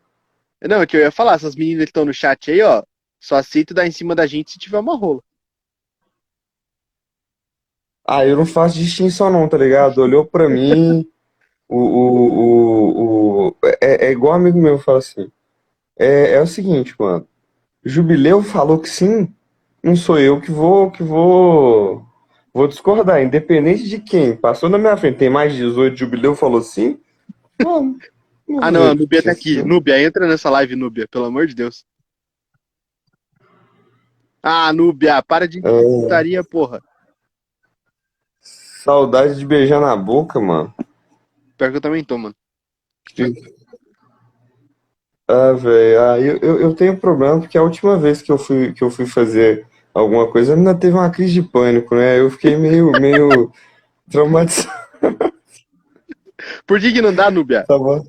[0.67, 1.35] Não, é que eu ia falar.
[1.35, 2.83] Essas meninas que estão no chat aí, ó.
[3.19, 5.21] Só aceita dar em cima da gente se tiver uma rola.
[8.13, 9.99] Ah, eu não faço distinção não, tá ligado?
[9.99, 11.07] Olhou pra mim,
[11.69, 15.31] o, o, o, o- é, é igual um amigo meu fala assim,
[15.97, 17.25] é, é o seguinte, mano,
[17.85, 19.33] Jubileu falou que sim,
[19.81, 22.05] não sou eu que vou, que vou,
[22.53, 26.61] vou discordar, independente de quem, passou na minha frente, tem mais de 18, Jubileu falou
[26.61, 26.99] sim,
[27.57, 27.97] vamos.
[28.61, 29.63] Ah, não, a Núbia tá aqui.
[29.63, 31.85] Núbia, entra nessa live, Núbia, pelo amor de Deus.
[34.43, 35.61] Ah, Núbia, para de É,
[36.01, 36.81] putaria, porra.
[38.83, 40.73] Saudade de beijar na boca, mano.
[41.57, 42.35] Pior que eu também tô, mano.
[45.27, 48.73] Ah, velho, ah, eu, eu, eu tenho problema porque a última vez que eu fui,
[48.73, 52.19] que eu fui fazer alguma coisa, a menina teve uma crise de pânico, né?
[52.19, 53.51] Eu fiquei meio, meio
[54.09, 54.81] traumatizado.
[56.65, 57.63] Por que que não dá, Núbia?
[57.63, 58.03] Tá bom.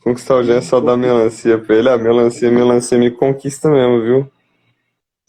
[0.00, 1.90] Conquistar o Jean é só dar melancia pra ele.
[1.90, 4.32] Ah, melancia, melancia me conquista mesmo, viu?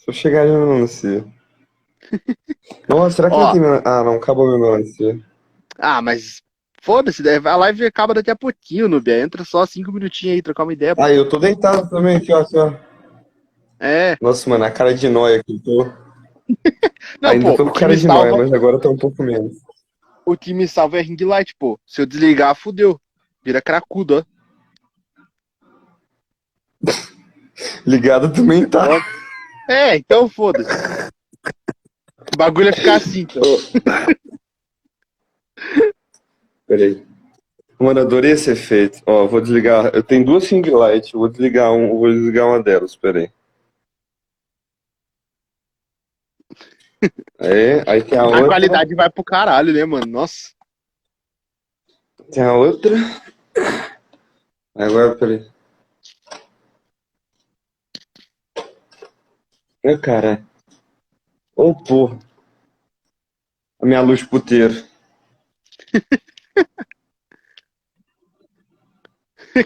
[0.07, 1.25] Eu chegar de melancia.
[2.87, 3.53] Nossa, será que Ó.
[3.53, 3.81] não tem?
[3.85, 5.19] Ah, não, acabou minha melancia.
[5.77, 6.41] Ah, mas
[6.81, 9.19] foda-se, deve- a live acaba daqui a pouquinho, Núbia.
[9.21, 10.95] Entra só cinco minutinhos aí, trocar uma ideia.
[10.95, 11.01] pô.
[11.01, 12.73] Ah, eu tô deitado também aqui, ó, aqui, ó.
[13.79, 14.17] É.
[14.21, 15.85] Nossa, mano, a cara de nóia que eu tô.
[17.21, 19.57] Não, Ainda pô, tô com cara de nóia, salva, mas agora tá um pouco menos.
[20.25, 21.79] o que me salva é ring light, pô.
[21.85, 22.99] Se eu desligar, fudeu.
[23.43, 24.23] Vira cracudo, ó.
[27.85, 28.87] Ligado também tá.
[29.69, 30.69] É, então foda-se.
[32.37, 33.41] O bagulho é ficar assim, então.
[36.67, 37.03] Peraí.
[37.79, 39.01] Mano, adorei esse efeito.
[39.07, 39.87] Ó, vou desligar.
[39.87, 41.13] Eu tenho duas ring light.
[41.13, 42.95] Vou desligar um, vou desligar uma delas.
[42.95, 43.31] Peraí.
[47.39, 48.47] É, aí tem a A outra.
[48.47, 50.05] qualidade vai pro caralho, né, mano?
[50.05, 50.53] Nossa.
[52.31, 52.95] Tem a outra.
[54.75, 55.47] Agora, peraí.
[59.83, 60.43] Ô, cara.
[61.55, 62.26] Ô, porra.
[63.79, 64.73] A minha luz puteiro.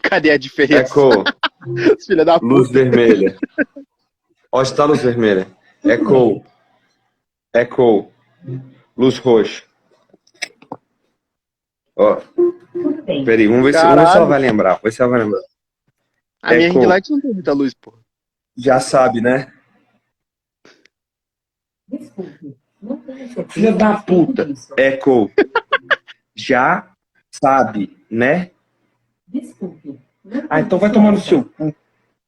[0.04, 0.84] Cadê a diferença?
[0.84, 1.24] Echo.
[2.06, 2.54] Filha da puta.
[2.54, 3.38] Luz vermelha.
[4.52, 5.48] Onde está a luz vermelha?
[5.84, 6.44] Echo.
[7.54, 8.12] Echo.
[8.98, 9.64] Luz roxa.
[11.96, 12.22] Ó,
[13.26, 14.70] peraí, vamos ver, se, vamos ver se ela vai lembrar.
[14.70, 15.42] Vamos ver se ela vai lembrar.
[16.42, 17.98] A minha ring light não tem muita luz, pô.
[18.58, 19.54] Já sabe, né?
[21.88, 22.61] Desculpe.
[23.10, 24.48] Esse Filha da puta.
[24.78, 25.30] Echo.
[26.36, 26.92] Já
[27.32, 28.52] sabe, né?
[29.28, 30.00] Desculpe.
[30.24, 31.76] Não Ah, então vai tomar no seu cu.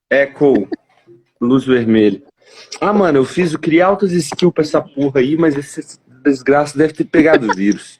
[0.09, 0.67] Echo.
[1.41, 2.21] Luz vermelha.
[2.79, 6.77] Ah, mano, eu fiz, eu criei altas skills pra essa porra aí, mas essa desgraça
[6.77, 7.99] deve ter pegado vírus.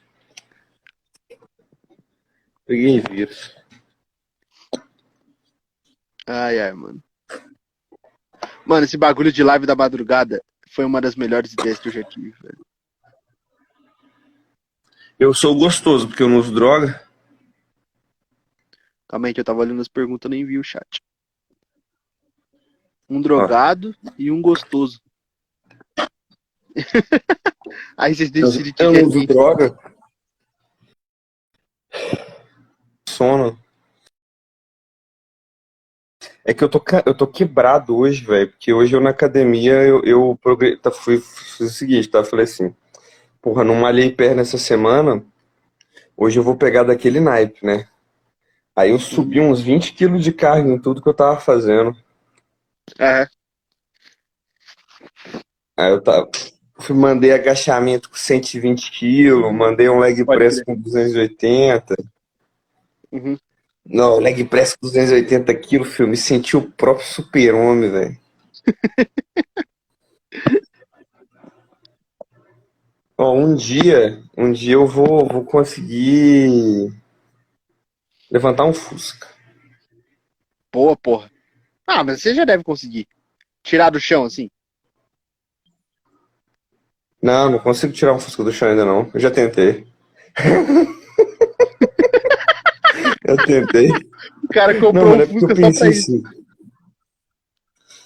[2.65, 3.55] Peguei vírus.
[6.25, 7.03] Ai, ai, mano.
[8.65, 10.41] Mano, esse bagulho de live da madrugada
[10.73, 12.65] foi uma das melhores ideias que eu já tive, velho.
[15.19, 17.07] Eu sou gostoso porque eu não uso droga.
[19.07, 21.03] Calma aí que eu tava olhando as perguntas e nem vi o chat.
[23.07, 24.99] Um drogado e um gostoso.
[27.95, 29.79] aí vocês Eu, decidem eu que não uso é droga.
[33.07, 33.62] Sono.
[36.45, 38.49] É que eu tô, eu tô quebrado hoje, velho.
[38.49, 40.77] Porque hoje eu na academia eu, eu progre...
[40.77, 42.23] tá, fui, fiz o seguinte, tá?
[42.23, 42.75] Falei assim,
[43.41, 45.23] porra, não malhei perna essa semana.
[46.17, 47.87] Hoje eu vou pegar daquele naipe, né?
[48.75, 51.95] Aí eu subi uns 20 quilos de carga em tudo que eu tava fazendo.
[52.99, 53.27] É,
[55.75, 56.29] Aí eu tava,
[56.79, 61.95] fui, mandei agachamento com 120 quilos, mandei um leg Pode press com 280.
[63.11, 63.37] uhum.
[63.85, 68.17] Não, leg press com 280 quilos, filho, me senti o próprio super-homem, velho.
[73.17, 76.91] Ó, um dia, um dia eu vou, vou conseguir
[78.31, 79.27] levantar um Fusca.
[80.71, 81.31] Boa, porra.
[81.85, 83.07] Ah, mas você já deve conseguir.
[83.61, 84.49] Tirar do chão, assim.
[87.21, 89.11] Não, não consigo tirar um Fusca do chão ainda não.
[89.13, 89.85] Eu já tentei.
[93.25, 93.89] Eu tentei.
[94.43, 96.11] O cara Não, comprou mano, um é Fusca só pra pensei isso.
[96.11, 96.23] assim.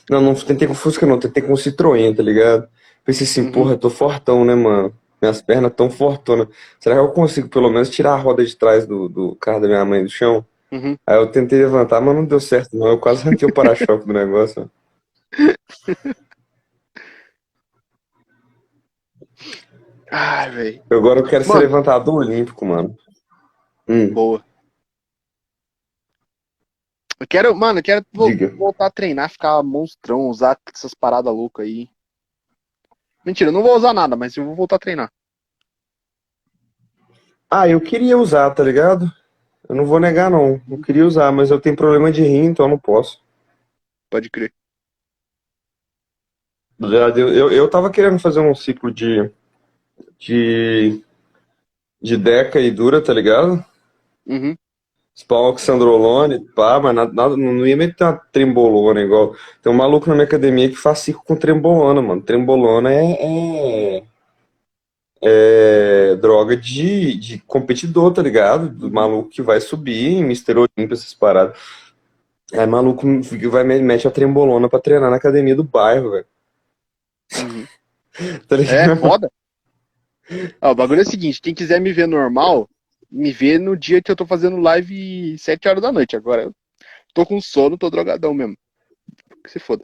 [0.10, 1.20] Não, não tentei com Fusca, não.
[1.20, 2.68] Tentei com Citroën, tá ligado?
[3.04, 3.52] Pensei assim, Uhum.
[3.52, 4.94] porra, eu tô fortão, né, mano?
[5.22, 6.48] Minhas pernas tão fortonas.
[6.80, 9.68] Será que eu consigo pelo menos tirar a roda de trás do, do carro da
[9.68, 10.46] minha mãe do chão?
[10.72, 10.96] Uhum.
[11.08, 12.88] Aí eu tentei levantar, mas não deu certo, não.
[12.88, 14.70] Eu quase arranquei o para-choque do negócio.
[20.12, 20.82] Ai, velho.
[20.90, 21.62] Agora eu quero ser Mano.
[21.62, 22.96] levantador olímpico, mano.
[23.88, 24.44] Hum, Boa.
[27.20, 28.56] Eu quero, mano, eu quero Diga.
[28.56, 31.90] voltar a treinar, ficar monstrão, usar essas paradas loucas aí.
[33.26, 35.12] Mentira, eu não vou usar nada, mas eu vou voltar a treinar.
[37.50, 39.12] Ah, eu queria usar, tá ligado?
[39.68, 40.62] Eu não vou negar, não.
[40.70, 43.22] Eu queria usar, mas eu tenho problema de rim, então eu não posso.
[44.10, 44.54] Pode crer.
[46.80, 49.32] Já deu- Eu, eu tava querendo fazer um ciclo de,
[50.20, 51.04] de,
[52.02, 53.66] de Deca e Dura, tá ligado?
[54.26, 54.56] Uhum.
[55.18, 59.36] Spawn Oxandrolone, pá, mas nada, nada- não ia meter uma trembolona igual.
[59.64, 62.22] Tem um maluco na minha academia que faz ciclo com trembolona, mano.
[62.22, 63.14] Trembolona é,
[64.00, 64.04] é,
[65.24, 68.70] é droga de, de competidor, tá ligado?
[68.70, 70.54] Do maluco que vai subir em Mr.
[70.56, 71.58] Olympia, essas paradas.
[72.54, 73.06] Aí maluco
[73.50, 76.26] vai mete a trembolona pra treinar na academia do bairro, velho.
[77.40, 77.66] Uhum.
[78.48, 79.32] Tá É, foda.
[80.62, 82.68] Ó, o bagulho é o seguinte, quem quiser me ver normal,
[83.10, 86.16] me vê no dia que eu tô fazendo live 7 horas da noite.
[86.16, 86.56] Agora eu
[87.14, 88.58] tô com sono, tô drogadão mesmo.
[89.44, 89.84] Que se foda.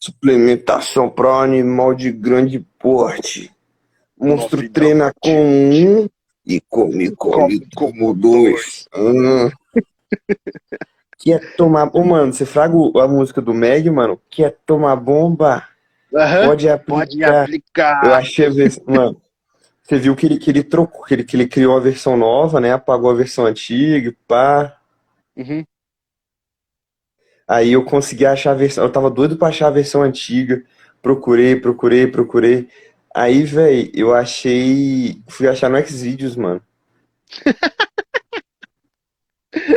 [0.00, 3.52] Suplementação para animal de grande porte.
[4.16, 4.72] Monstro Novidão.
[4.72, 6.08] treina com um
[6.46, 8.88] e come, come Come como dois.
[8.92, 9.50] Ah.
[11.18, 11.90] Quer tomar.
[11.94, 14.20] Ô, mano, você fraga a música do Meg, mano?
[14.30, 15.66] Quer tomar bomba?
[16.14, 16.46] Aham.
[16.46, 17.34] Pode Pode aplicar.
[17.34, 18.12] Eu aplicar.
[18.14, 18.48] achei.
[18.86, 19.20] Mano,
[19.88, 22.60] você viu que ele, que ele trocou, que ele, que ele criou a versão nova,
[22.60, 22.72] né?
[22.72, 24.78] Apagou a versão antiga, pá.
[25.34, 25.64] Uhum.
[27.48, 28.84] Aí eu consegui achar a versão.
[28.84, 30.62] Eu tava doido pra achar a versão antiga.
[31.00, 32.68] Procurei, procurei, procurei.
[33.14, 35.22] Aí, velho, eu achei.
[35.26, 36.60] Fui achar no Xvideos, mano.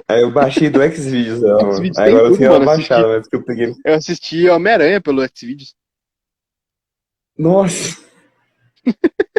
[0.10, 1.76] Aí eu baixei do Xvideos ela, mano.
[1.76, 3.74] Xvideos Aí tem agora eu tudo, tenho ela mano, baixada, mas porque eu peguei.
[3.86, 5.74] Eu assisti Homem-Aranha pelo Xvideos.
[7.38, 7.98] Nossa!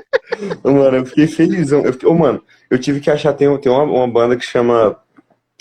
[0.65, 1.85] Mano, eu fiquei felizão.
[1.85, 2.09] Eu fiquei...
[2.09, 3.33] Ô, mano, eu tive que achar.
[3.35, 5.01] Tem, tem uma, uma banda que chama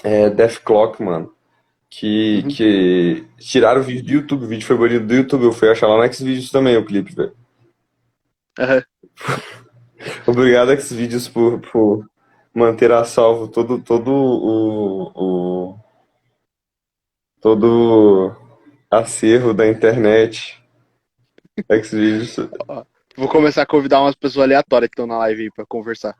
[0.03, 1.33] é, Death Clock, mano.
[1.89, 2.47] Que, Uhum.
[2.47, 5.43] que tiraram o vídeo do YouTube, o vídeo foi banido do YouTube.
[5.45, 7.33] Eu fui achar lá no Xvideos também o clipe, velho.
[8.59, 8.83] Aham.
[10.27, 12.09] Obrigado, Xvideos, por, por
[12.53, 15.11] manter a salvo todo, todo o,
[15.73, 15.79] o
[17.39, 18.35] todo
[18.89, 20.61] acervo da internet.
[21.83, 22.37] Xvideos.
[23.15, 26.17] Vou começar a convidar umas pessoas aleatórias que estão na live aí pra conversar.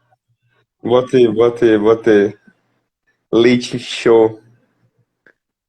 [0.83, 2.37] Botei, botei, botei.
[3.31, 4.41] Late Show.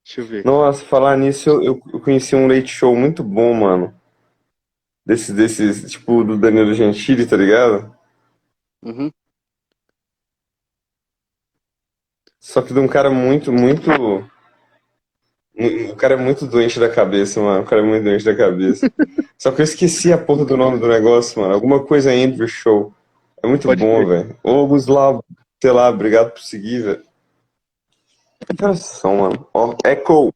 [0.05, 0.45] Deixa eu ver.
[0.45, 3.95] Nossa, falar nisso, eu, eu conheci um late show muito bom, mano.
[5.07, 7.97] Desses, desses, tipo, do Danilo Gentili, tá ligado?
[8.83, 9.11] Uhum.
[12.41, 13.89] Só que de um cara muito, muito.
[15.93, 17.63] O cara é muito doente da cabeça, mano.
[17.63, 18.91] O cara é muito doente da cabeça.
[19.39, 21.55] Só que eu esqueci a porra do nome do negócio, mano.
[21.55, 22.95] Alguma coisa Andrew Show.
[23.43, 24.37] É muito Pode bom, velho.
[24.43, 25.25] Ô, Guslau,
[25.61, 27.03] sei lá, obrigado por seguir, velho.
[28.77, 29.49] São, mano?
[29.53, 30.33] Ó, Echo.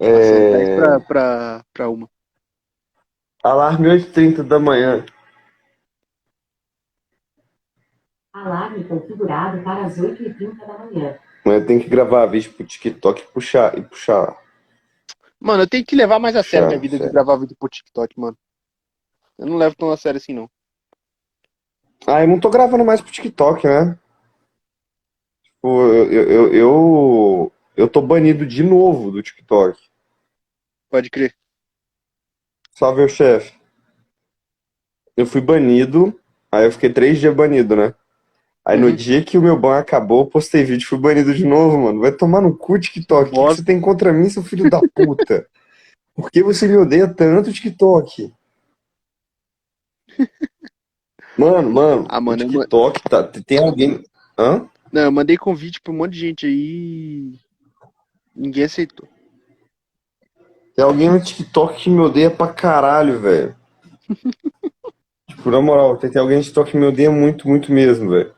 [0.00, 0.76] São 10 É...
[0.76, 2.08] pra, pra, pra uma.
[3.42, 5.04] Alarme 8h30 da manhã.
[8.32, 11.18] Alarme configurado para as 8h30 da manhã.
[11.48, 14.36] Mas tem que gravar vídeo pro TikTok e puxar, e puxar.
[15.40, 17.12] Mano, eu tenho que levar mais a sério Sério, minha vida de sério.
[17.14, 18.36] gravar vídeo pro TikTok, mano.
[19.38, 20.50] Eu não levo tão a sério assim, não.
[22.06, 23.98] Ah, eu não tô gravando mais pro TikTok, né?
[25.42, 29.80] Tipo, eu, eu, eu, eu, eu tô banido de novo do TikTok.
[30.90, 31.34] Pode crer.
[32.74, 33.58] Salve, o chefe.
[35.16, 36.20] Eu fui banido,
[36.52, 37.94] aí eu fiquei três dias banido, né?
[38.68, 41.42] Aí no dia que o meu ban acabou, eu postei vídeo e fui banido de
[41.42, 42.00] novo, mano.
[42.00, 43.30] Vai tomar no cu, TikTok.
[43.30, 45.46] O que você tem contra mim, seu filho da puta?
[46.14, 48.30] Por que você me odeia tanto, TikTok?
[51.38, 53.22] Mano, mano, Ah, mano, TikTok tá.
[53.22, 54.04] Tem alguém.
[54.38, 54.68] Hã?
[54.92, 57.38] Não, eu mandei convite pra um monte de gente aí.
[58.36, 59.08] Ninguém aceitou.
[60.76, 63.56] Tem alguém no TikTok que me odeia pra caralho, velho.
[65.26, 68.36] Tipo, na moral, tem, tem alguém no TikTok que me odeia muito, muito mesmo, velho.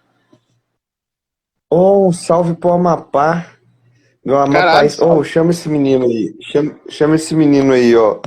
[1.70, 3.54] Oh, um salve pro Amapá.
[4.24, 4.82] Meu Amapá.
[5.00, 6.34] Oh, chama esse menino aí.
[6.42, 8.20] Chama, chama esse menino aí, ó.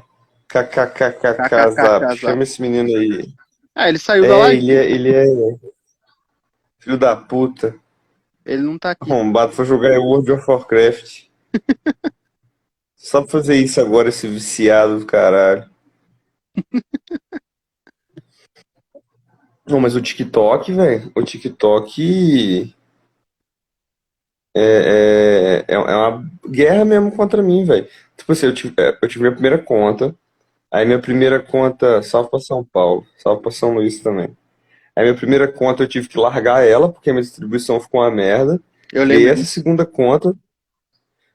[0.48, 2.16] KKKKK.
[2.18, 3.34] Chama esse menino aí.
[3.76, 4.58] Ah, ele saiu da É, live.
[4.70, 5.26] ele é, ele é.
[6.80, 7.76] Filho da puta.
[8.46, 9.12] Ele não tá aqui.
[9.12, 11.24] Arrombado, foi jogar World of Warcraft.
[12.96, 15.70] Só pra fazer isso agora, esse viciado do caralho.
[19.66, 22.76] Não, mas o TikTok, velho, o TikTok
[24.56, 27.88] é, é, é uma guerra mesmo contra mim, velho.
[28.18, 30.16] Tipo assim, eu tive, é, eu tive minha primeira conta,
[30.72, 34.36] aí minha primeira conta, salve pra São Paulo, salve pra São Luís também.
[34.96, 38.12] Aí minha primeira conta eu tive que largar ela, porque a minha distribuição ficou uma
[38.12, 38.62] merda.
[38.92, 39.54] Eu Criei lembro essa disso.
[39.54, 40.36] segunda conta.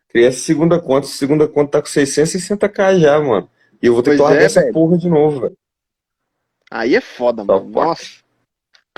[0.08, 1.06] Criei essa segunda conta.
[1.06, 3.48] Essa segunda conta tá com 660k já, mano.
[3.82, 5.56] E eu vou ter que Pois largar é, essa porra de novo, velho.
[6.70, 7.70] Aí é foda, Só mano.
[7.70, 8.27] Nossa.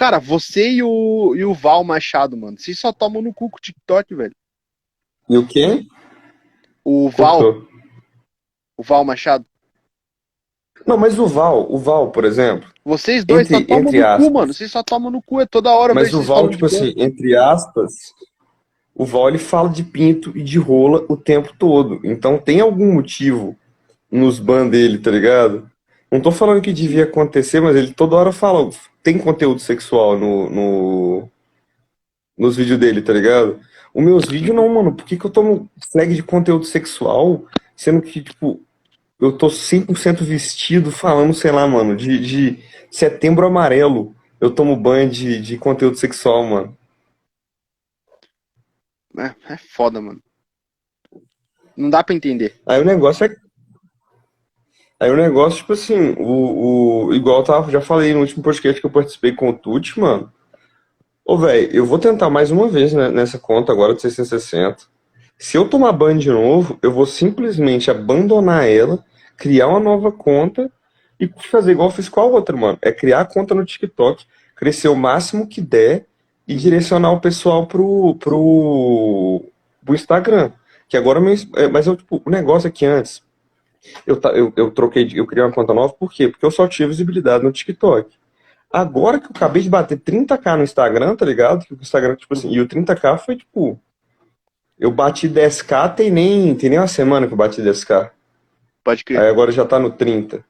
[0.01, 2.59] Cara, você e o, e o Val Machado, mano.
[2.59, 4.35] Vocês só tomam no cu com o TikTok, velho.
[5.29, 5.85] E o quê?
[6.83, 7.69] O Val, Cortou.
[8.79, 9.45] o Val Machado.
[10.87, 12.67] Não, mas o Val, o Val, por exemplo.
[12.83, 14.33] Vocês dois Entre- só tomam no cu, aspas.
[14.33, 14.55] mano.
[14.55, 15.93] Vocês só tomam no cu, é toda hora.
[15.93, 17.93] Mas o Val, tipo assim, entre aspas,
[18.95, 22.01] o Val ele fala de pinto e de rola o tempo todo.
[22.05, 23.55] Então tem algum motivo
[24.11, 25.71] nos ban dele, tá ligado?
[26.11, 28.71] Não tô falando que devia acontecer, mas ele toda hora fala,
[29.03, 31.31] tem conteúdo sexual no, no-
[32.37, 33.61] nos vídeos dele, tá ligado?
[33.93, 34.95] Os meus vídeos não, mano.
[34.95, 37.45] Por que que eu tomo flag de conteúdo sexual,
[37.77, 38.61] sendo que, tipo,
[39.21, 44.15] eu tô 100% vestido falando, sei lá, mano, de, de setembro amarelo.
[44.41, 46.79] Eu tomo banho de, de conteúdo sexual, mano.
[49.19, 50.23] É, é foda, mano.
[51.77, 52.61] Não dá pra entender.
[52.67, 53.37] Aí o negócio é.
[55.01, 58.79] Aí o negócio, tipo assim, o, o, igual eu tava, já falei no último podcast
[58.79, 60.31] que eu participei com o Tuti, mano.
[61.25, 64.85] Ô, velho, eu vou tentar mais uma vez né, nessa conta agora de 660.
[65.39, 69.03] Se eu tomar ban de novo, eu vou simplesmente abandonar ela,
[69.39, 70.71] criar uma nova conta
[71.19, 72.79] e fazer igual eu fiz com a outra, mano.
[72.83, 76.05] É criar a conta no TikTok, crescer o máximo que der
[76.47, 79.43] e direcionar o pessoal pro, pro,
[79.83, 80.53] pro Instagram.
[80.87, 83.23] Que agora, meu, é, mas eu, tipo, o negócio é que antes,
[84.07, 86.29] eu, eu, eu troquei, eu criei uma conta nova, por quê?
[86.29, 88.15] Porque eu só tinha visibilidade no TikTok.
[88.73, 91.65] Agora que eu acabei de bater 30k no Instagram, tá ligado?
[91.65, 93.81] Que o Instagram, tipo assim, e o 30k foi tipo.
[94.79, 98.11] Eu bati 10k, tem nem, tem nem uma semana que eu bati 10k.
[98.83, 99.21] Pode crer.
[99.21, 100.45] Aí agora já tá no 30.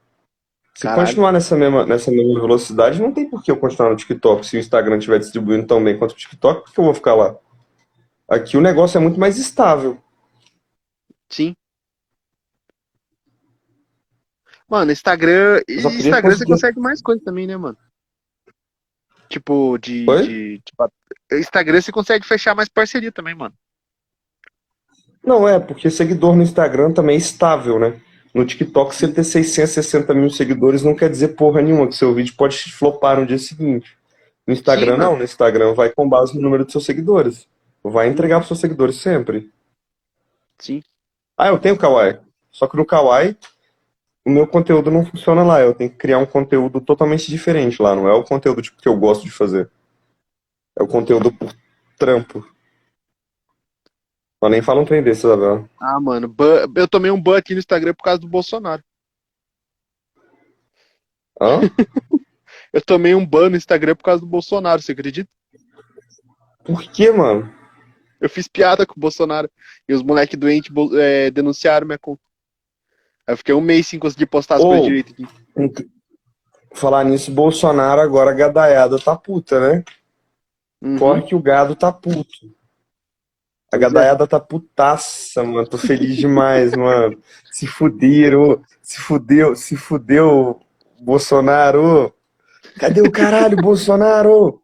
[0.74, 1.06] Se Caralho.
[1.06, 4.46] continuar nessa mesma, nessa mesma velocidade, não tem por que eu continuar no TikTok.
[4.46, 7.14] Se o Instagram estiver distribuindo tão bem quanto o TikTok, por que eu vou ficar
[7.14, 7.36] lá?
[8.28, 9.98] Aqui o negócio é muito mais estável.
[11.28, 11.54] Sim.
[14.70, 15.60] Mano, Instagram.
[15.68, 17.76] Instagram você conseguir- consegue mais coisa também, né, mano?
[19.28, 20.04] Tipo, de.
[20.06, 20.92] De, de bat-
[21.32, 23.54] Instagram você consegue fechar mais parceria também, mano.
[25.24, 28.00] Não, é, porque seguidor no Instagram também é estável, né?
[28.32, 32.34] No TikTok, você ter 660 mil seguidores não quer dizer porra nenhuma, que seu vídeo
[32.36, 33.98] pode flopar no dia seguinte.
[34.46, 35.16] No Instagram, Sim, não.
[35.16, 37.48] No Instagram vai com base no número de seus seguidores.
[37.82, 39.50] Vai entregar para seus seguidores sempre.
[40.58, 40.82] Sim.
[41.36, 42.18] Ah, eu tenho Kawaii.
[42.50, 43.36] Só que no Kawaii,
[44.26, 45.60] o meu conteúdo não funciona lá.
[45.60, 47.94] Eu tenho que criar um conteúdo totalmente diferente lá.
[47.94, 49.70] Não é o conteúdo tipo, que eu gosto de fazer.
[50.78, 51.54] É o conteúdo por
[51.98, 52.46] trampo.
[54.40, 55.68] Mas nem fala um trem desse, Isabela.
[55.78, 56.34] Ah, mano,
[56.74, 58.82] eu tomei um ban aqui no Instagram por causa do Bolsonaro.
[61.40, 61.60] Hã?
[62.72, 65.28] Eu tomei um ban no Instagram por causa do Bolsonaro, você acredita?
[66.64, 67.52] Por que, mano?
[68.20, 69.50] Eu fiz piada com o Bolsonaro.
[69.88, 72.22] E os moleques doentes é, denunciaram minha conta.
[73.30, 74.68] Eu fiquei um mês sem conseguir postar as Ô.
[74.68, 75.26] coisas direito aqui.
[76.74, 79.84] Falar nisso, Bolsonaro agora gadaiada tá puta, né?
[80.82, 80.96] Uhum.
[80.98, 82.54] Porque o gado tá puto.
[83.72, 83.78] A é.
[83.78, 85.66] gadaiada tá putaça, mano.
[85.66, 87.20] Tô feliz demais, mano.
[87.52, 90.60] Se fuderam, se fudeu, se fudeu,
[91.00, 92.12] Bolsonaro.
[92.78, 94.62] Cadê o caralho, Bolsonaro?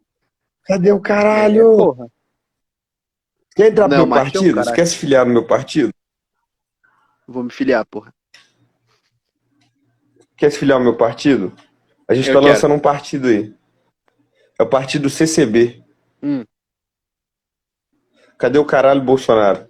[0.65, 1.77] Cadê o É, caralho?
[1.77, 2.07] porra.
[3.55, 4.73] Quer entrar pro Não, meu partido?
[4.73, 5.91] Quer se filiar no meu partido?
[7.27, 8.13] Vou me filiar, porra.
[10.37, 11.55] Quer se filiar ao meu partido?
[12.09, 12.45] A gente tá quero.
[12.47, 13.55] lançando um partido aí.
[14.59, 15.83] É o partido CCB.
[16.23, 16.45] Hum.
[18.39, 19.69] Cadê o caralho, Bolsonaro?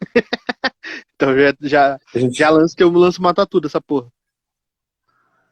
[1.20, 4.08] Então já, já, A gente, já lanço que eu lanço matar tudo essa porra.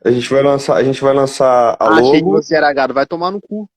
[0.04, 2.40] a gente vai lançar, a gente vai lançar a Ah, achei que logo.
[2.40, 2.94] você era gado.
[2.94, 3.68] Vai tomar no cu.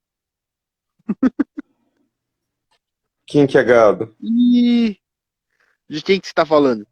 [3.25, 4.15] Quem que é gado?
[4.21, 4.97] Ih,
[5.89, 6.85] de quem que você tá falando?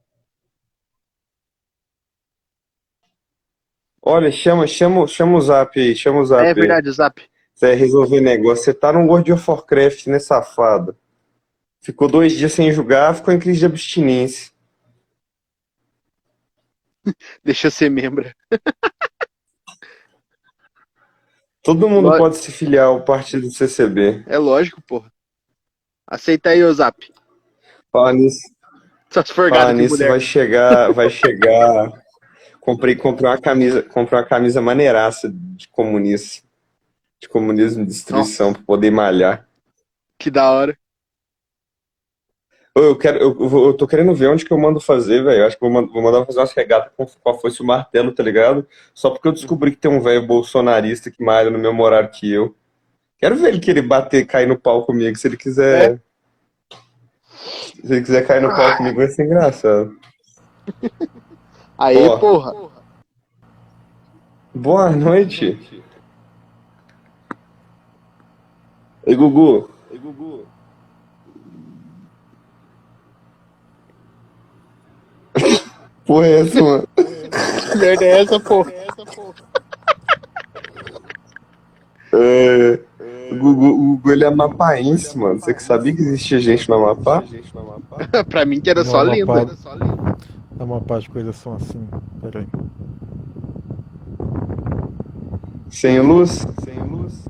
[4.09, 7.21] Olha, chama, chama, chama o zap aí, chama o zap É verdade, o Zap.
[7.53, 8.63] Você resolver negócio.
[8.63, 10.97] Você tá no World of Warcraft, né, safado?
[11.81, 14.49] Ficou dois dias sem jogar, ficou em crise de abstinência.
[17.43, 18.31] Deixa eu ser membro.
[21.61, 22.23] Todo mundo Lógico.
[22.23, 24.23] pode se filiar ao partido do CCB.
[24.25, 25.11] É lógico, porra.
[26.07, 27.13] Aceita aí, ô Zap.
[27.91, 28.39] Fala nisso,
[29.09, 32.06] Só se for fala nisso vai chegar, vai chegar.
[32.67, 36.45] Comprei, comprei uma camisa, comprei uma camisa maneiraça de comunista.
[37.17, 39.47] De comunismo e destruição, pra poder malhar.
[40.19, 40.77] Que da hora.
[42.75, 45.45] Eu quero, eu, eu tô querendo ver onde que eu mando fazer, velho.
[45.45, 47.65] Acho que vou man- vou mandar fazer umas regatas com, com a foice e o
[47.65, 48.67] martelo, tá ligado?
[48.93, 52.29] Só porque eu descobri que tem um velho bolsonarista que malha no mesmo horário que
[52.29, 52.53] eu.
[53.17, 56.01] Quero ver ele querer bater, cair no pau comigo, se ele quiser.
[57.81, 59.97] Se ele quiser cair no pau comigo, vai ser engraçado.
[61.77, 62.17] Aê, Ó.
[62.17, 62.53] porra.
[64.53, 65.59] Boa noite.
[69.05, 69.69] Ei, Gugu.
[69.91, 70.45] Ei, Gugu.
[76.05, 76.87] Porra, é essa, mano?
[76.95, 78.71] Que merda é essa, porra?
[82.13, 82.79] É,
[83.31, 85.39] o Gugu, o Gugu, ele é mapaense, mano.
[85.39, 87.23] Você que sabia que existia gente no Amapá?
[88.27, 89.45] pra mim que era No só lenda.
[90.57, 91.87] Dá uma parte de coisas são assim.
[92.19, 92.47] Peraí.
[95.69, 96.47] Sem luz?
[96.63, 97.25] Sem luz?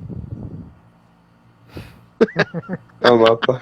[3.04, 3.62] Amapá.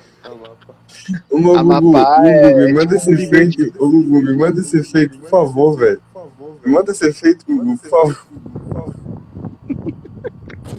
[1.31, 3.83] Ô, meu Gugu, Amapá Gugu, é me manda tipo esse efeito.
[3.83, 6.01] Ô, Gugu, me manda esse efeito, por favor, velho.
[6.63, 8.27] Me manda esse efeito, Gugu, por favor.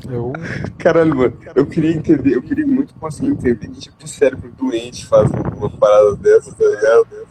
[0.09, 0.33] Eu.
[0.79, 5.05] Caralho, mano, eu queria entender, eu queria muito conseguir entender que tipo de cérebro doente
[5.07, 7.27] faz uma parada dessa, tá ligado?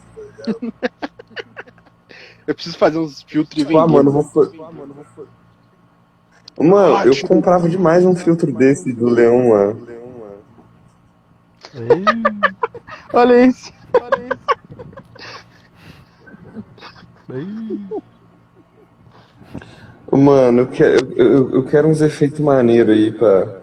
[2.46, 3.92] Eu preciso fazer uns filtros e Tipo, ah, vender.
[3.92, 4.46] mano, eu vou.
[6.58, 9.86] Mano, eu comprava demais um filtro desse do Leão, mano.
[11.74, 12.04] Ei,
[13.12, 13.72] Olha esse.
[17.30, 17.80] ei.
[20.12, 23.60] Mano, eu quero, eu, eu- eu quero uns efeitos maneiros aí pra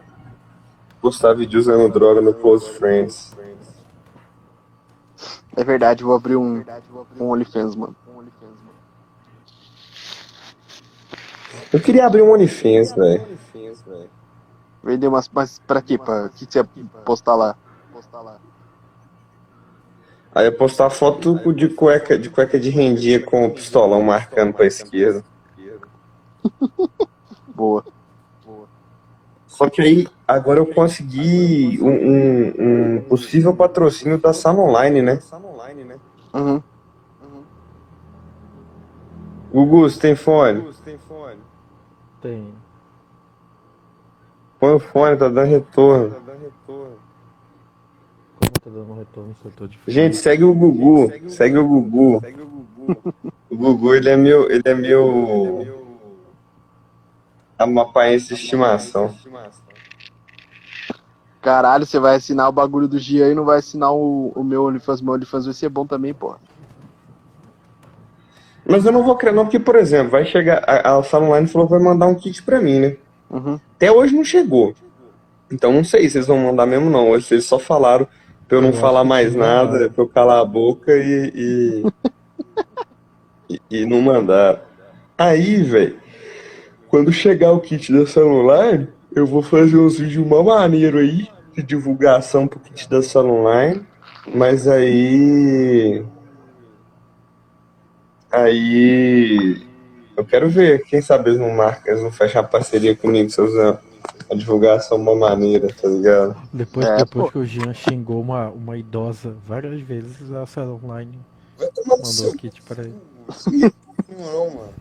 [1.01, 3.33] postar vídeo usando droga no Close Friends.
[5.55, 6.63] É verdade, vou abrir um,
[7.19, 7.95] um OnlyFans, mano.
[11.71, 13.25] Eu queria abrir um OnlyFans, velho.
[14.83, 15.29] Vender umas.
[15.33, 15.97] Mas pra quê?
[15.97, 16.67] Pra que que você ia
[17.05, 17.55] postar lá?
[20.35, 24.65] Aí eu postar foto de cueca, de cueca de rendia com o pistolão marcando pra
[24.65, 25.23] esquerda.
[27.53, 27.85] Boa.
[29.47, 35.19] Só que aí, agora eu consegui um, um- um possível patrocínio da Sala Online, né?
[36.33, 36.63] Uhum.
[39.53, 40.63] Gugu, você tem fone?
[40.83, 40.97] Tem.
[44.59, 46.15] Põe o fone, tá dando retorno.
[46.65, 51.11] Como tá dando retorno se eu tô de Gente, segue o Gugu.
[51.29, 52.21] Segue o Gugu.
[53.49, 54.49] O Gugu, ele é meu.
[54.49, 55.83] Ele é meu.
[57.57, 59.13] Amapaense de estimação.
[61.41, 64.63] Caralho, você vai assinar o bagulho do Gia e não vai assinar o, o meu
[64.63, 65.01] OnlyFans.
[65.01, 66.39] Meu OnlyFans vai ser bom também, porra.
[68.65, 70.63] Mas eu não vou crer, não, porque, por exemplo, vai chegar.
[70.65, 72.95] A, a Sala Online falou que vai mandar um kit pra mim, né?
[73.29, 73.59] Uhum.
[73.75, 74.73] Até hoje não chegou.
[75.51, 77.09] Então não sei se eles vão mandar mesmo, não.
[77.09, 78.07] Hoje eles só falaram
[78.47, 81.31] pra eu não Eu falar mais sim, nada, pra eu calar a boca e.
[81.35, 81.83] E,
[83.69, 84.61] e, e não mandar.
[85.17, 85.97] Aí, velho,
[86.87, 91.61] quando chegar o kit da celular, eu vou fazer uns vídeos mó maneiro aí, de
[91.61, 93.81] divulgação pro kit da Sala Online.
[94.33, 96.03] Mas aí.
[98.33, 99.61] Aí.
[100.17, 103.51] Eu quero ver, quem sabe eles não marcam, eles não fecham a parceria comigo, seus.
[104.29, 106.35] A divulgação é uma maneira, tá ligado?
[106.51, 107.31] Depois, É, depois pô.
[107.31, 111.17] que o Jean xingou uma, uma idosa várias vezes, a Sala Online
[111.87, 112.93] mandou o kit pra ele.
[114.09, 114.73] não, mano.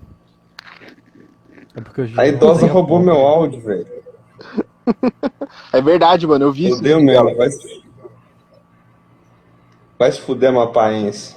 [1.75, 3.13] É porque o Jean A idosa roubou pobre.
[3.15, 3.87] meu áudio, velho.
[5.73, 6.47] É verdade, mano.
[6.47, 6.77] Eu vi isso.
[6.77, 7.83] Fudeu mesmo, vai se...
[9.99, 11.37] Vai se fuder, mapaense.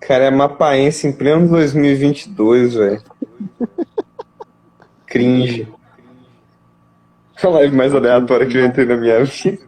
[0.00, 3.02] Cara, é mapaense em pleno 2022, velho.
[5.06, 5.68] Cringe.
[7.42, 9.58] A live mais aleatória que eu entrei na minha vida.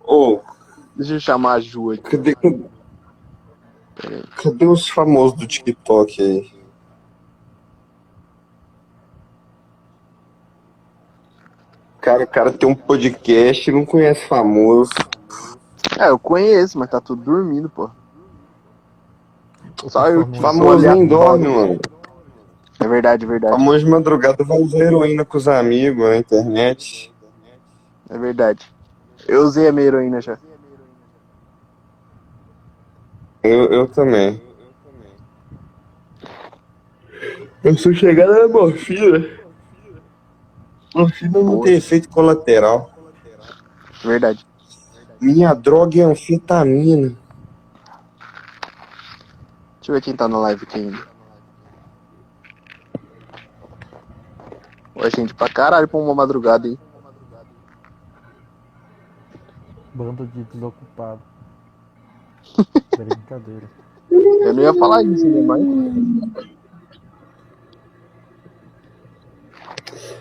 [0.00, 0.40] Ô,
[0.94, 2.02] Deixa eu chamar a Ju aqui.
[2.02, 2.64] cadê, cadê,
[4.36, 6.61] cadê os famosos do TikTok aí?
[12.26, 14.92] Cara, o cara tem um podcast e não conhece famoso.
[15.98, 17.90] É, eu conheço, mas tá tudo dormindo, pô.
[19.88, 21.06] Só eu que Famoso fora.
[21.06, 21.80] dorme, mano.
[22.78, 23.52] É verdade, é verdade.
[23.52, 27.12] Famoso de madrugada vai usar heroína com os amigos na internet.
[28.08, 28.66] É verdade.
[29.26, 30.38] Eu usei a minha heroína já.
[33.42, 34.40] Eu, eu também.
[37.64, 39.41] Eu sou chegada na morfina.
[40.94, 42.90] Morfina não tem efeito colateral.
[44.04, 44.46] Verdade.
[45.20, 47.16] Minha droga é anfetamina.
[49.76, 50.98] Deixa eu ver quem tá na live aqui ainda.
[54.94, 56.78] Ó, gente, pra caralho pra uma madrugada, hein?
[59.94, 61.20] Bando de desocupado.
[62.96, 63.70] Brincadeira.
[64.10, 65.40] Eu não ia falar isso, né?
[65.40, 66.52] Mas.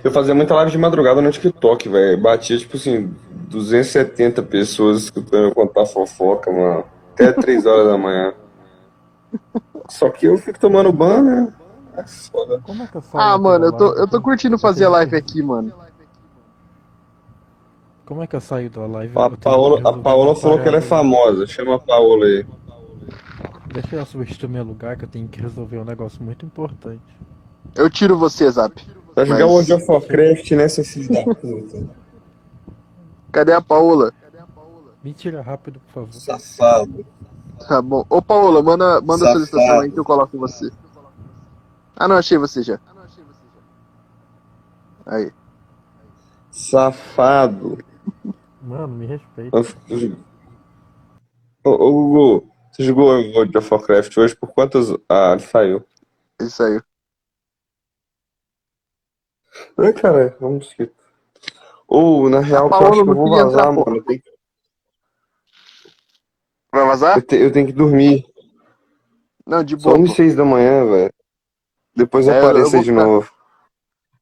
[0.03, 2.19] Eu fazia muita live de madrugada no TikTok, velho.
[2.21, 3.13] Batia, tipo assim,
[3.49, 6.83] 270 pessoas escutando eu contar fofoca, mano.
[7.13, 8.33] Até 3 horas da manhã.
[9.89, 11.53] Só que eu fico tomando banho, né?
[11.97, 12.61] É foda.
[12.65, 14.89] Como é que eu saio Ah, da mano, eu tô, eu tô curtindo fazer a
[14.89, 15.73] live aqui, mano.
[18.05, 19.13] Como é que eu saio da live?
[19.17, 21.45] A Paola, a Paola falou que ela é famosa.
[21.47, 22.45] Chama a Paola aí.
[23.73, 27.01] Deixa eu substituir meu lugar que eu tenho que resolver um negócio muito importante.
[27.75, 28.81] Eu tiro você, Zap.
[29.15, 31.89] Vai jogar Mas- World of Warcraft nessa filha da puta.
[33.31, 34.13] Cadê a Paola?
[35.03, 36.13] Me tira rápido, por favor.
[36.13, 37.05] Safado.
[37.67, 38.05] Tá bom.
[38.09, 40.69] Ô, Paola, manda, manda a solicitação aí que eu coloco você.
[41.95, 42.79] Ah, não, achei você já.
[45.05, 45.31] Aí.
[46.51, 47.77] Safado.
[48.61, 49.57] Mano, me respeita.
[51.63, 54.87] Ô, ô Gugu, você jogou World of Warcraft hoje por quantas.
[55.09, 55.83] Ah, ele saiu.
[56.39, 56.79] Isso aí.
[59.77, 60.91] Ai, cara, vamos seguir.
[61.87, 64.03] Ou, na real, que eu acho que eu vou vazar, entrar, mano.
[64.03, 64.21] Tenho,
[66.71, 67.17] Vai vazar?
[67.17, 68.25] eu te- eu tenho que dormir.
[69.45, 69.97] Não, de São boa.
[69.97, 70.11] 1 pô.
[70.11, 71.13] e 6 da manhã, velho.
[71.93, 73.29] Depois É, aparecer de ficar- novo.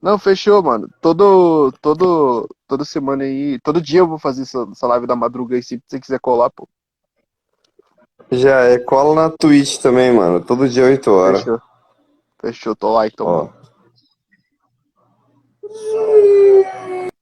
[0.02, 0.90] Não, fechou, mano.
[1.02, 5.56] Todo, todo, toda semana aí, todo dia eu vou fazer essa, essa live da madruga
[5.56, 6.68] aí, se você quiser colar, pô.
[8.32, 10.44] Já é, cola na Twitch também, mano.
[10.44, 11.40] Todo dia 8 horas.
[11.44, 11.62] Fechou.
[12.42, 13.28] Fechou, tô lá então.
[13.28, 13.38] Ó.
[13.46, 13.54] mano.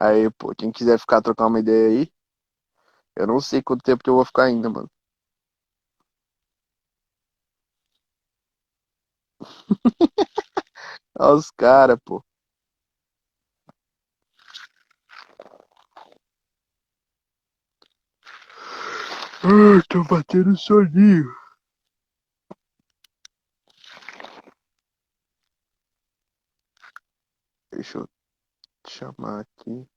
[0.00, 2.12] Aí, pô, quem quiser ficar trocar uma ideia aí,
[3.14, 4.88] eu não sei quanto tempo que eu vou ficar ainda, mano.
[11.18, 12.24] Olha os caras, pô.
[19.42, 21.26] Ai, tô batendo soninho.
[27.78, 28.08] Deixa eu
[28.88, 29.88] chamar aqui.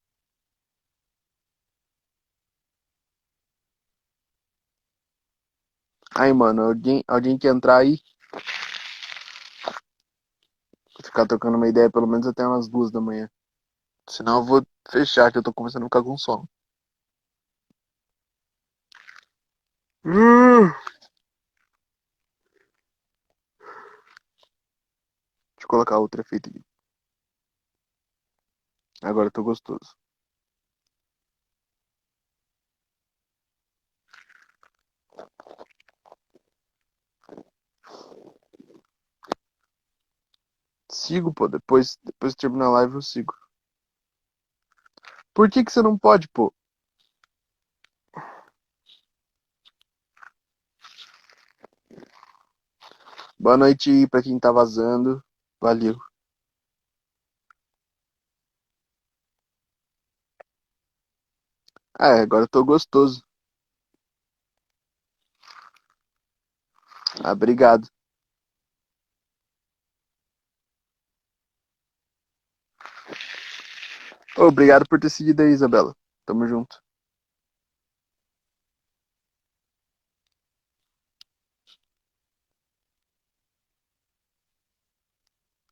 [6.14, 8.00] Aí, mano, alguém, alguém quer entrar aí?
[10.94, 13.28] Vou ficar trocando uma ideia pelo menos até umas duas da manhã.
[14.10, 16.48] Senão eu vou fechar, que eu tô começando a ficar com sono.
[20.06, 20.72] Hum.
[25.56, 26.70] Deixa eu colocar outro efeito aqui.
[29.04, 29.95] Agora eu tô gostoso.
[40.91, 41.47] Sigo, pô.
[41.47, 43.34] Depois, depois que terminar a live eu sigo.
[45.34, 46.54] Por que que você não pode, pô?
[53.38, 55.22] Boa noite pra quem tá vazando.
[55.60, 55.97] Valeu.
[62.02, 63.24] Ah, é, agora eu tô gostoso.
[67.24, 67.88] Ah, obrigado.
[74.38, 75.95] Obrigado por ter seguido aí, Isabela.
[76.26, 76.78] Tamo junto.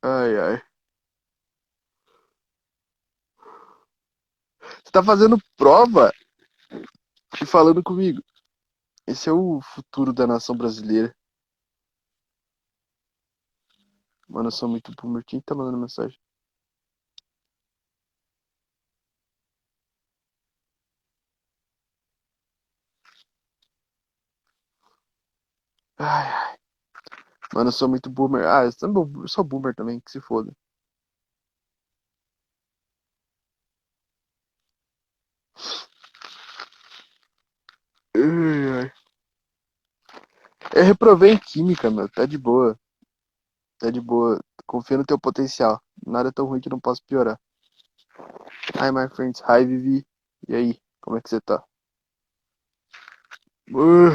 [0.03, 0.61] Ai, ai.
[4.89, 6.11] Você tá fazendo prova
[7.39, 8.23] e falando comigo.
[9.07, 11.15] Esse é o futuro da nação brasileira.
[14.29, 15.25] Mano, eu sou muito boomer.
[15.25, 16.17] Quem tá mandando mensagem?
[25.99, 26.57] Ai, ai.
[27.53, 28.45] Mano, eu sou muito boomer.
[28.47, 30.51] Ah, eu sou boomer também, que se foda.
[38.19, 38.91] Ai, ai.
[40.75, 42.09] Eu reprovei em química, meu.
[42.09, 42.77] Tá de boa.
[43.79, 44.39] Tá de boa.
[44.65, 45.81] Confia no teu potencial.
[46.05, 47.39] Nada é tão ruim que não possa piorar.
[48.75, 49.41] Hi, my friends.
[49.47, 50.05] Hi, Vivi.
[50.47, 50.81] E aí?
[51.01, 51.63] Como é que você tá?
[53.71, 54.11] Uh.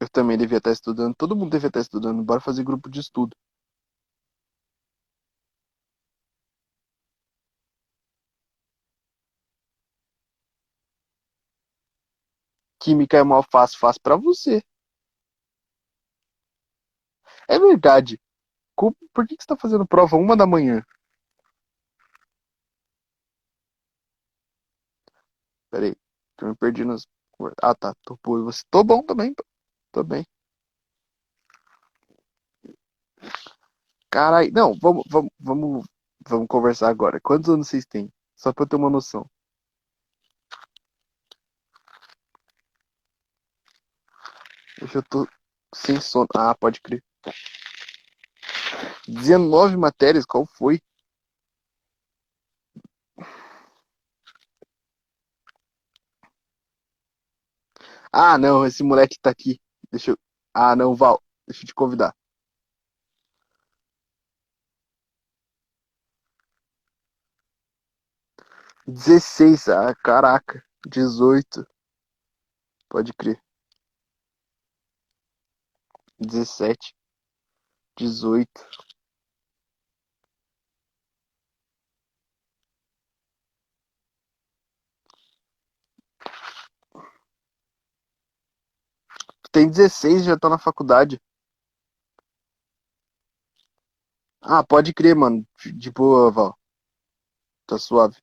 [0.00, 1.14] Eu também devia estar estudando.
[1.14, 2.22] Todo mundo devia estar estudando.
[2.24, 3.36] Bora fazer grupo de estudo.
[12.88, 14.62] Química é mal fácil, fácil pra você.
[17.46, 18.18] É verdade.
[18.74, 20.82] Por que que você tá fazendo prova uma da manhã?
[25.70, 25.94] Peraí,
[26.40, 27.06] eu me perdi nas.
[27.62, 27.94] Ah, tá.
[28.04, 28.62] Tô, pô, você...
[28.70, 29.34] Tô bom também.
[29.92, 30.24] Tô bem.
[34.10, 35.86] Carai, não, vamos, vamos, vamos,
[36.26, 37.20] vamos conversar agora.
[37.20, 38.10] Quantos anos vocês têm?
[38.34, 39.28] Só pra eu ter uma noção.
[44.82, 45.26] Hoje eu tô
[45.74, 46.26] sem sono.
[46.34, 47.02] Ah, pode crer.
[49.06, 50.80] 19 matérias, qual foi?
[58.12, 59.60] Ah, não, esse moleque tá aqui.
[59.90, 60.18] Deixa eu.
[60.54, 62.14] Ah, não, Val, deixa eu te convidar.
[68.86, 70.62] 16, ah, caraca.
[70.86, 71.66] 18,
[72.88, 73.40] pode crer.
[76.20, 76.94] 17,
[77.98, 78.68] 18.
[89.42, 91.20] Tu tem 16 e já tá na faculdade.
[94.42, 95.46] Ah, pode crer, mano.
[95.76, 96.58] De boa, Val.
[97.66, 98.16] Tá suave.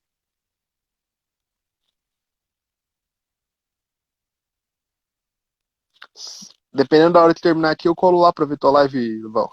[6.76, 9.50] Dependendo da hora que terminar aqui, eu colo lá pra ver tua live, Val.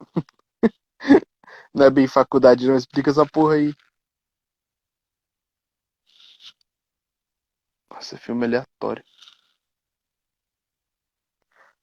[1.74, 2.76] Não é bem faculdade, não.
[2.76, 3.72] Explica essa porra aí.
[7.90, 9.02] Nossa, filme aleatório.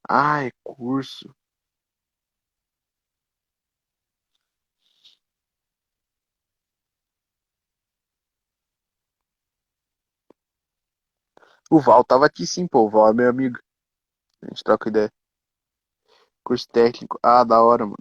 [0.10, 1.36] Ah, é curso.
[11.74, 12.86] O Val tava aqui sim, pô.
[12.86, 13.60] O Val é meu amigo.
[14.44, 15.12] A gente troca ideia.
[16.45, 17.20] Curso técnico.
[17.22, 17.98] Ah, da hora, mano.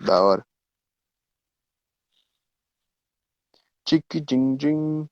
[0.00, 0.44] Da hora.
[3.86, 5.08] Tique din din.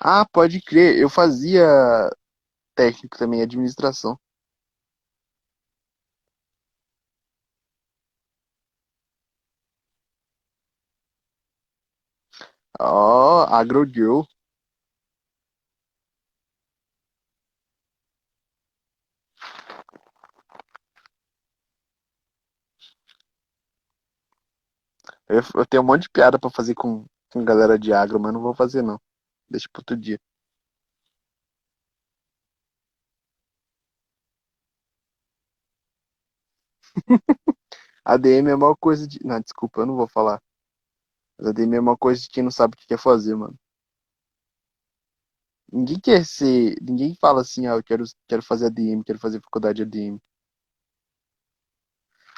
[0.00, 0.98] Ah, pode crer.
[0.98, 1.64] Eu fazia
[2.76, 4.18] técnico também, administração.
[12.78, 14.28] Ó, AgroGirl.
[25.28, 28.32] Eu, eu tenho um monte de piada pra fazer com, com galera de agro, mas
[28.32, 28.98] não vou fazer não.
[29.50, 30.18] Deixa pro outro dia.
[38.04, 39.18] ADM é a maior coisa de.
[39.24, 40.40] Não, desculpa, eu não vou falar.
[41.38, 43.56] Mas ADM é a maior coisa de quem não sabe o que quer fazer, mano.
[45.70, 46.74] Ninguém quer ser.
[46.80, 50.18] Ninguém fala assim, ah, eu quero, quero fazer ADM, quero fazer faculdade de ADM.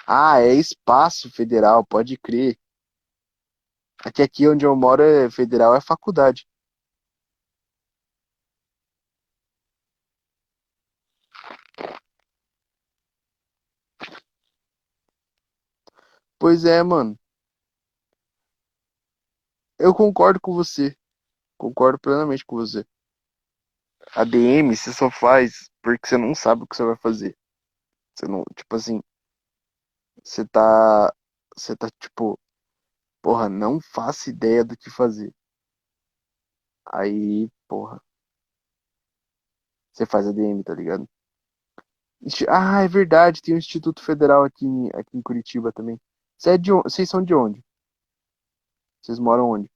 [0.05, 2.59] Ah, é espaço federal, pode crer.
[4.03, 6.47] Aqui, aqui onde eu moro é federal, é faculdade.
[16.39, 17.19] Pois é, mano.
[19.79, 20.97] Eu concordo com você.
[21.59, 22.85] Concordo plenamente com você.
[24.15, 27.37] A DM você só faz porque você não sabe o que você vai fazer.
[28.15, 29.01] Você não, tipo assim,
[30.23, 31.13] você tá,
[31.57, 32.39] você tá tipo,
[33.23, 35.33] porra, não faço ideia do que fazer.
[36.93, 38.01] Aí, porra,
[39.93, 41.09] você faz a DM, tá ligado?
[42.49, 45.99] Ah, é verdade, tem um Instituto Federal aqui, aqui em Curitiba também.
[46.39, 46.71] Você é de?
[46.73, 47.65] Vocês são de onde?
[49.07, 49.71] Vocês moram onde?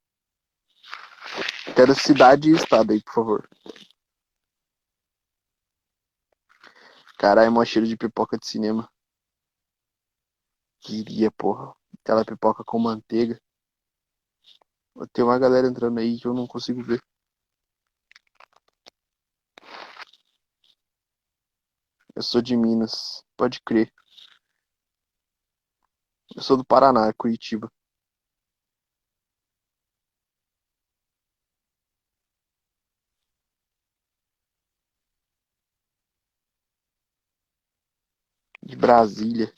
[1.73, 3.49] Quero cidade e estado aí, por favor.
[7.17, 8.91] Caralho, mó cheiro de pipoca de cinema.
[10.81, 11.73] Queria, porra.
[12.01, 13.41] Aquela pipoca com manteiga.
[15.13, 17.01] Tem uma galera entrando aí que eu não consigo ver.
[22.13, 23.93] Eu sou de Minas, pode crer.
[26.35, 27.71] Eu sou do Paraná, Curitiba.
[38.71, 39.53] De Brasília.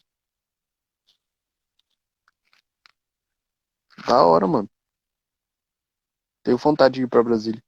[4.08, 4.68] Da hora, mano.
[6.44, 7.64] Tenho vontade de ir pra Brasília.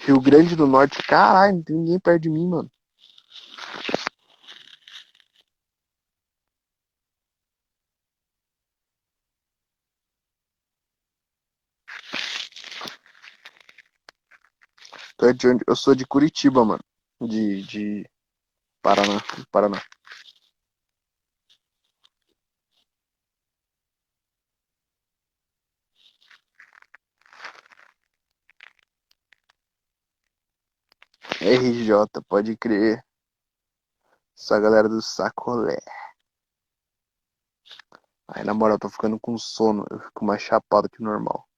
[0.00, 2.68] Rio Grande do Norte, caralho, não tem ninguém perto de mim, mano.
[15.22, 15.64] Tu é de onde?
[15.68, 16.82] Eu sou de Curitiba, mano.
[17.20, 18.10] De, de
[18.82, 19.20] Paraná,
[19.52, 19.80] Paraná.
[31.40, 33.04] RJ, pode crer.
[34.36, 35.78] Essa galera do sacolé.
[38.26, 39.86] Aí, na moral, eu tô ficando com sono.
[39.88, 41.48] Eu fico mais chapado que o normal.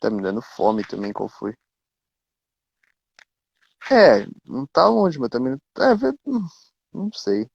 [0.00, 1.54] Tá me dando fome também, qual foi?
[3.90, 5.54] É, não tá longe, mas também.
[5.78, 5.92] É,
[6.28, 6.46] hum,
[6.92, 7.48] não sei.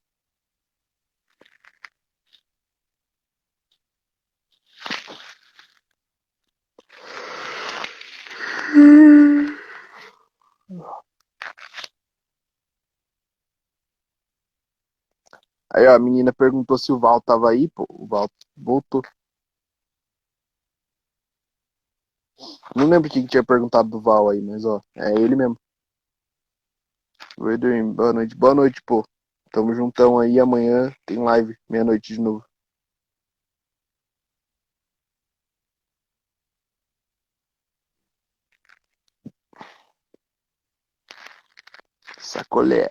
[15.74, 17.86] Aí, ó, a menina perguntou se o Val tava aí, pô.
[17.90, 19.02] O Val voltou.
[22.76, 25.58] Não lembro quem que tinha perguntado do Val aí, mas ó, é ele mesmo.
[27.38, 28.34] Oi, Dream, boa noite.
[28.38, 29.04] Boa noite, pô.
[29.52, 32.46] Tamo juntão aí, amanhã tem live, meia-noite de novo.
[42.30, 42.88] Sacolé.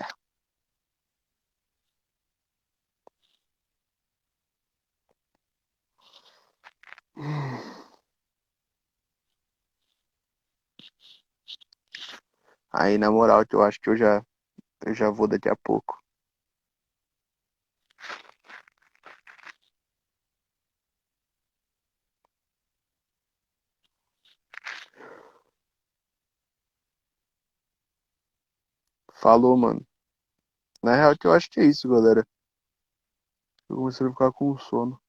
[12.73, 14.25] Aí, na moral, eu acho que eu já,
[14.87, 15.99] eu já vou daqui a pouco.
[29.15, 29.87] Falou, mano.
[30.83, 32.27] Na real, que eu acho que é isso, galera.
[33.71, 35.01] Eu comecei a ficar com sono.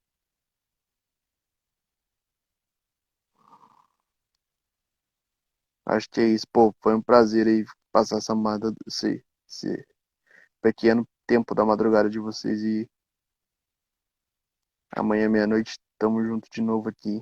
[5.91, 6.45] Acho que é isso.
[6.53, 9.85] Pô, foi um prazer aí passar essa mada, esse, esse
[10.61, 12.89] pequeno tempo da madrugada de vocês e
[14.95, 17.21] amanhã meia-noite tamo junto de novo aqui.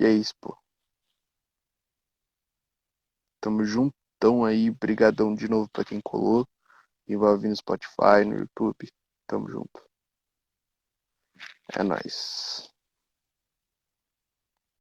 [0.00, 0.58] E é isso, pô.
[3.40, 6.44] Tamo juntão aí, brigadão de novo pra quem colou.
[7.06, 8.88] Quem vai ouvir no Spotify, no YouTube.
[9.28, 9.80] Tamo junto.
[11.78, 12.73] É nóis.